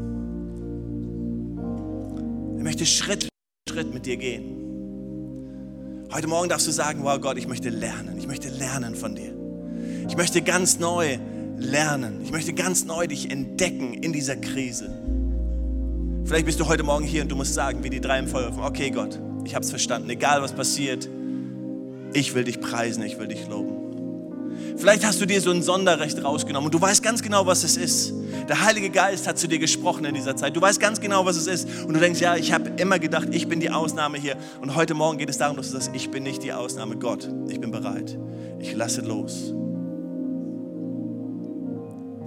Er 2.58 2.64
möchte 2.64 2.86
Schritt 2.86 3.24
für 3.24 3.74
Schritt 3.74 3.94
mit 3.94 4.06
dir 4.06 4.18
gehen. 4.18 4.60
Heute 6.12 6.28
Morgen 6.28 6.50
darfst 6.50 6.68
du 6.68 6.72
sagen, 6.72 7.04
wow 7.04 7.20
Gott, 7.22 7.38
ich 7.38 7.48
möchte 7.48 7.70
lernen. 7.70 8.18
Ich 8.18 8.28
möchte 8.28 8.50
lernen 8.50 8.96
von 8.96 9.16
dir. 9.16 9.34
Ich 10.08 10.18
möchte 10.18 10.42
ganz 10.42 10.80
neu 10.80 11.18
lernen. 11.58 12.22
Ich 12.24 12.32
möchte 12.32 12.54
ganz 12.54 12.84
neu 12.84 13.08
dich 13.08 13.32
entdecken 13.32 13.94
in 13.94 14.12
dieser 14.12 14.36
Krise. 14.36 14.90
Vielleicht 16.30 16.46
bist 16.46 16.60
du 16.60 16.68
heute 16.68 16.84
Morgen 16.84 17.06
hier 17.06 17.24
und 17.24 17.30
du 17.30 17.36
musst 17.36 17.56
sagen, 17.56 17.84
wie 17.84 17.90
die 17.90 18.00
drei 18.00 18.20
im 18.20 18.28
Feuer, 18.28 18.52
okay 18.62 18.92
Gott, 18.92 19.20
ich 19.46 19.56
habe 19.56 19.66
es 19.66 19.72
verstanden, 19.72 20.12
egal 20.12 20.44
was 20.44 20.52
passiert, 20.52 21.10
ich 22.14 22.36
will 22.36 22.44
dich 22.44 22.62
preisen, 22.62 23.02
ich 23.02 23.18
will 23.18 23.28
dich 23.28 23.48
loben. 23.48 24.78
Vielleicht 24.78 25.04
hast 25.04 25.20
du 25.20 25.26
dir 25.26 25.42
so 25.42 25.50
ein 25.50 25.64
Sonderrecht 25.64 26.24
rausgenommen 26.24 26.68
und 26.68 26.76
du 26.76 26.80
weißt 26.80 27.02
ganz 27.02 27.24
genau, 27.24 27.48
was 27.48 27.64
es 27.64 27.78
ist. 27.78 28.14
Der 28.48 28.64
Heilige 28.64 28.92
Geist 28.92 29.28
hat 29.28 29.40
zu 29.40 29.48
dir 29.48 29.58
gesprochen 29.58 30.06
in 30.06 30.14
dieser 30.14 30.36
Zeit. 30.36 30.56
Du 30.56 30.62
weißt 30.62 30.80
ganz 30.80 31.02
genau, 31.02 31.26
was 31.26 31.36
es 31.36 31.48
ist. 31.48 31.68
Und 31.88 31.96
du 31.96 32.00
denkst, 32.00 32.22
ja, 32.22 32.36
ich 32.36 32.54
habe 32.54 32.70
immer 32.78 33.00
gedacht, 33.00 33.30
ich 33.32 33.48
bin 33.48 33.60
die 33.60 33.72
Ausnahme 33.72 34.20
hier. 34.20 34.38
Und 34.62 34.76
heute 34.76 34.94
Morgen 34.94 35.18
geht 35.18 35.32
es 35.32 35.40
darum, 35.40 35.58
dass 35.58 35.72
du 35.72 35.80
sagst, 35.80 35.90
ich 35.96 36.12
bin 36.12 36.22
nicht 36.22 36.44
die 36.44 36.54
Ausnahme. 36.54 36.98
Gott, 36.98 37.28
ich 37.48 37.60
bin 37.60 37.72
bereit. 37.72 38.20
Ich 38.60 38.76
lasse 38.76 39.02
los. 39.02 39.52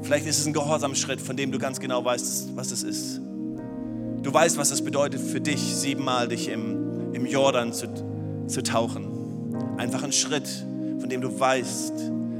Vielleicht 0.02 0.26
ist 0.26 0.40
es 0.40 0.46
ein 0.46 0.52
Gehorsamschritt, 0.52 1.20
von 1.20 1.36
dem 1.36 1.52
du 1.52 1.60
ganz 1.60 1.78
genau 1.78 2.04
weißt, 2.04 2.56
was 2.56 2.72
es 2.72 2.82
ist. 2.82 3.20
Du 4.22 4.32
weißt, 4.32 4.56
was 4.56 4.70
es 4.70 4.82
bedeutet 4.82 5.20
für 5.20 5.40
dich, 5.40 5.60
siebenmal 5.60 6.28
dich 6.28 6.48
im, 6.48 7.12
im 7.12 7.26
Jordan 7.26 7.72
zu, 7.72 7.88
zu 8.46 8.62
tauchen. 8.62 9.08
Einfach 9.78 10.04
ein 10.04 10.12
Schritt, 10.12 10.48
von 11.00 11.08
dem 11.08 11.20
du 11.20 11.40
weißt, 11.40 11.92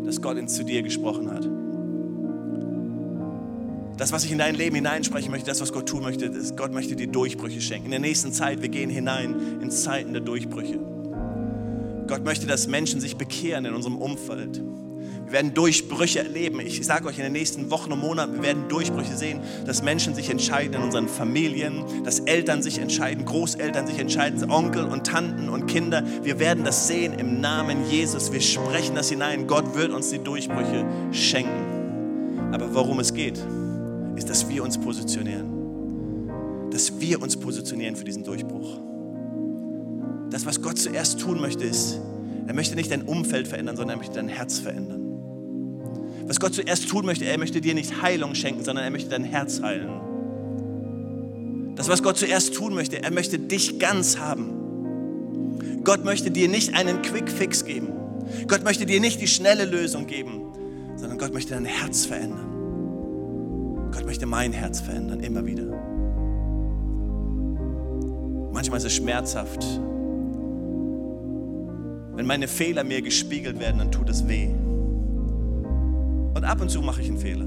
dass 0.04 0.22
Gott 0.22 0.38
ihn 0.38 0.48
zu 0.48 0.64
dir 0.64 0.82
gesprochen 0.82 1.30
hat. 1.30 1.48
Das, 3.98 4.12
was 4.12 4.24
ich 4.24 4.32
in 4.32 4.38
dein 4.38 4.54
Leben 4.54 4.76
hineinsprechen 4.76 5.30
möchte, 5.30 5.46
das, 5.46 5.60
was 5.60 5.72
Gott 5.72 5.88
tun 5.88 6.02
möchte, 6.02 6.26
ist, 6.26 6.56
Gott 6.56 6.72
möchte 6.72 6.96
dir 6.96 7.08
Durchbrüche 7.08 7.60
schenken. 7.60 7.86
In 7.86 7.90
der 7.90 8.00
nächsten 8.00 8.32
Zeit, 8.32 8.62
wir 8.62 8.68
gehen 8.68 8.90
hinein 8.90 9.60
in 9.60 9.70
Zeiten 9.70 10.12
der 10.12 10.22
Durchbrüche. 10.22 10.78
Gott 12.06 12.24
möchte, 12.24 12.46
dass 12.46 12.68
Menschen 12.68 13.00
sich 13.00 13.16
bekehren 13.16 13.64
in 13.64 13.74
unserem 13.74 13.96
Umfeld. 13.96 14.62
Wir 15.32 15.38
werden 15.38 15.54
Durchbrüche 15.54 16.18
erleben. 16.18 16.60
Ich 16.60 16.84
sage 16.84 17.08
euch 17.08 17.16
in 17.16 17.24
den 17.24 17.32
nächsten 17.32 17.70
Wochen 17.70 17.90
und 17.90 18.00
Monaten, 18.00 18.34
wir 18.34 18.42
werden 18.42 18.68
Durchbrüche 18.68 19.16
sehen, 19.16 19.40
dass 19.64 19.82
Menschen 19.82 20.14
sich 20.14 20.28
entscheiden 20.28 20.74
in 20.74 20.82
unseren 20.82 21.08
Familien, 21.08 22.04
dass 22.04 22.18
Eltern 22.18 22.62
sich 22.62 22.76
entscheiden, 22.76 23.24
Großeltern 23.24 23.86
sich 23.86 23.98
entscheiden, 23.98 24.50
Onkel 24.50 24.84
und 24.84 25.06
Tanten 25.06 25.48
und 25.48 25.68
Kinder. 25.68 26.04
Wir 26.22 26.38
werden 26.38 26.64
das 26.64 26.86
sehen 26.86 27.18
im 27.18 27.40
Namen 27.40 27.88
Jesus. 27.88 28.30
Wir 28.30 28.42
sprechen 28.42 28.94
das 28.94 29.08
hinein. 29.08 29.46
Gott 29.46 29.74
wird 29.74 29.92
uns 29.92 30.10
die 30.10 30.18
Durchbrüche 30.18 30.84
schenken. 31.12 32.50
Aber 32.52 32.74
worum 32.74 33.00
es 33.00 33.14
geht, 33.14 33.42
ist, 34.16 34.28
dass 34.28 34.50
wir 34.50 34.62
uns 34.62 34.76
positionieren. 34.76 36.68
Dass 36.70 37.00
wir 37.00 37.22
uns 37.22 37.38
positionieren 37.38 37.96
für 37.96 38.04
diesen 38.04 38.22
Durchbruch. 38.22 38.78
Das, 40.28 40.44
was 40.44 40.60
Gott 40.60 40.78
zuerst 40.78 41.20
tun 41.20 41.40
möchte, 41.40 41.64
ist, 41.64 41.98
er 42.46 42.52
möchte 42.52 42.74
nicht 42.76 42.90
dein 42.90 43.00
Umfeld 43.00 43.48
verändern, 43.48 43.78
sondern 43.78 43.96
er 43.96 43.98
möchte 43.98 44.16
dein 44.16 44.28
Herz 44.28 44.58
verändern. 44.58 45.01
Was 46.32 46.40
Gott 46.40 46.54
zuerst 46.54 46.88
tun 46.88 47.04
möchte, 47.04 47.26
er 47.26 47.36
möchte 47.36 47.60
dir 47.60 47.74
nicht 47.74 48.00
Heilung 48.00 48.34
schenken, 48.34 48.64
sondern 48.64 48.86
er 48.86 48.90
möchte 48.90 49.10
dein 49.10 49.22
Herz 49.22 49.60
heilen. 49.60 49.90
Das, 51.76 51.90
was 51.90 52.02
Gott 52.02 52.16
zuerst 52.16 52.54
tun 52.54 52.72
möchte, 52.72 53.02
er 53.02 53.12
möchte 53.12 53.38
dich 53.38 53.78
ganz 53.78 54.16
haben. 54.16 55.82
Gott 55.84 56.06
möchte 56.06 56.30
dir 56.30 56.48
nicht 56.48 56.72
einen 56.72 57.02
Quick 57.02 57.28
Fix 57.28 57.66
geben. 57.66 57.88
Gott 58.48 58.64
möchte 58.64 58.86
dir 58.86 58.98
nicht 58.98 59.20
die 59.20 59.26
schnelle 59.26 59.66
Lösung 59.66 60.06
geben, 60.06 60.54
sondern 60.96 61.18
Gott 61.18 61.34
möchte 61.34 61.52
dein 61.52 61.66
Herz 61.66 62.06
verändern. 62.06 63.90
Gott 63.92 64.06
möchte 64.06 64.24
mein 64.24 64.54
Herz 64.54 64.80
verändern, 64.80 65.20
immer 65.20 65.44
wieder. 65.44 65.64
Manchmal 68.54 68.78
ist 68.78 68.86
es 68.86 68.94
schmerzhaft. 68.94 69.62
Wenn 72.14 72.24
meine 72.24 72.48
Fehler 72.48 72.84
mir 72.84 73.02
gespiegelt 73.02 73.60
werden, 73.60 73.80
dann 73.80 73.92
tut 73.92 74.08
es 74.08 74.26
weh. 74.26 74.48
Und 76.42 76.48
ab 76.48 76.60
und 76.60 76.68
zu 76.72 76.82
mache 76.82 77.00
ich 77.00 77.08
einen 77.08 77.18
Fehler. 77.18 77.44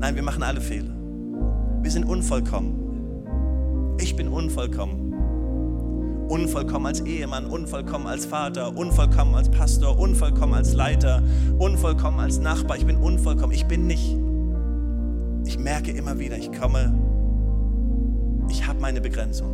Nein, 0.00 0.16
wir 0.16 0.22
machen 0.22 0.42
alle 0.42 0.60
Fehler. 0.60 0.94
Wir 1.80 1.90
sind 1.90 2.04
unvollkommen. 2.04 3.96
Ich 3.98 4.16
bin 4.16 4.28
unvollkommen. 4.28 5.14
Unvollkommen 6.28 6.88
als 6.88 7.00
Ehemann, 7.00 7.46
unvollkommen 7.46 8.06
als 8.06 8.26
Vater, 8.26 8.76
unvollkommen 8.76 9.34
als 9.34 9.48
Pastor, 9.50 9.98
unvollkommen 9.98 10.52
als 10.52 10.74
Leiter, 10.74 11.22
unvollkommen 11.58 12.20
als 12.20 12.38
Nachbar. 12.38 12.76
Ich 12.76 12.84
bin 12.84 12.98
unvollkommen. 12.98 13.54
Ich 13.54 13.64
bin 13.64 13.86
nicht. 13.86 14.18
Ich 15.46 15.58
merke 15.58 15.90
immer 15.90 16.18
wieder, 16.18 16.36
ich 16.36 16.52
komme, 16.52 16.92
ich 18.50 18.66
habe 18.66 18.78
meine 18.78 19.00
Begrenzung. 19.00 19.48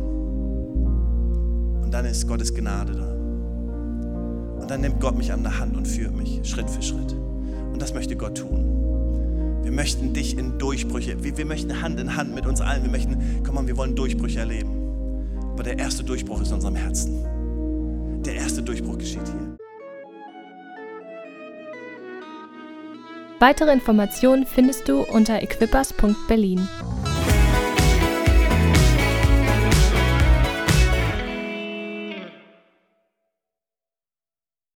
Und 1.81 1.93
dann 1.93 2.03
ist 2.03 2.27
Gottes 2.27 2.53
Gnade 2.53 2.91
da. 2.91 3.12
Und 4.63 4.71
dann 4.71 4.79
nimmt 4.79 5.01
Gott 5.01 5.17
mich 5.17 5.29
an 5.33 5.43
der 5.43 5.59
Hand 5.59 5.75
und 5.75 5.85
führt 5.85 6.15
mich 6.15 6.39
Schritt 6.45 6.69
für 6.69 6.81
Schritt. 6.81 7.11
Und 7.11 7.81
das 7.81 7.93
möchte 7.93 8.15
Gott 8.15 8.37
tun. 8.37 9.59
Wir 9.61 9.73
möchten 9.73 10.13
dich 10.13 10.37
in 10.37 10.57
Durchbrüche, 10.57 11.21
wir, 11.21 11.37
wir 11.37 11.45
möchten 11.45 11.81
Hand 11.81 11.99
in 11.99 12.15
Hand 12.15 12.33
mit 12.33 12.45
uns 12.45 12.61
allen, 12.61 12.81
wir 12.83 12.89
möchten, 12.89 13.41
komm 13.45 13.55
mal, 13.55 13.67
wir 13.67 13.75
wollen 13.75 13.93
Durchbrüche 13.93 14.39
erleben. 14.39 14.69
Aber 15.51 15.63
der 15.63 15.77
erste 15.77 16.05
Durchbruch 16.05 16.39
ist 16.39 16.47
in 16.47 16.53
unserem 16.55 16.77
Herzen. 16.77 18.23
Der 18.23 18.35
erste 18.35 18.63
Durchbruch 18.63 18.97
geschieht 18.97 19.25
hier. 19.25 19.57
Weitere 23.39 23.73
Informationen 23.73 24.45
findest 24.45 24.87
du 24.87 25.01
unter 25.01 25.41
equippers.berlin. 25.41 26.69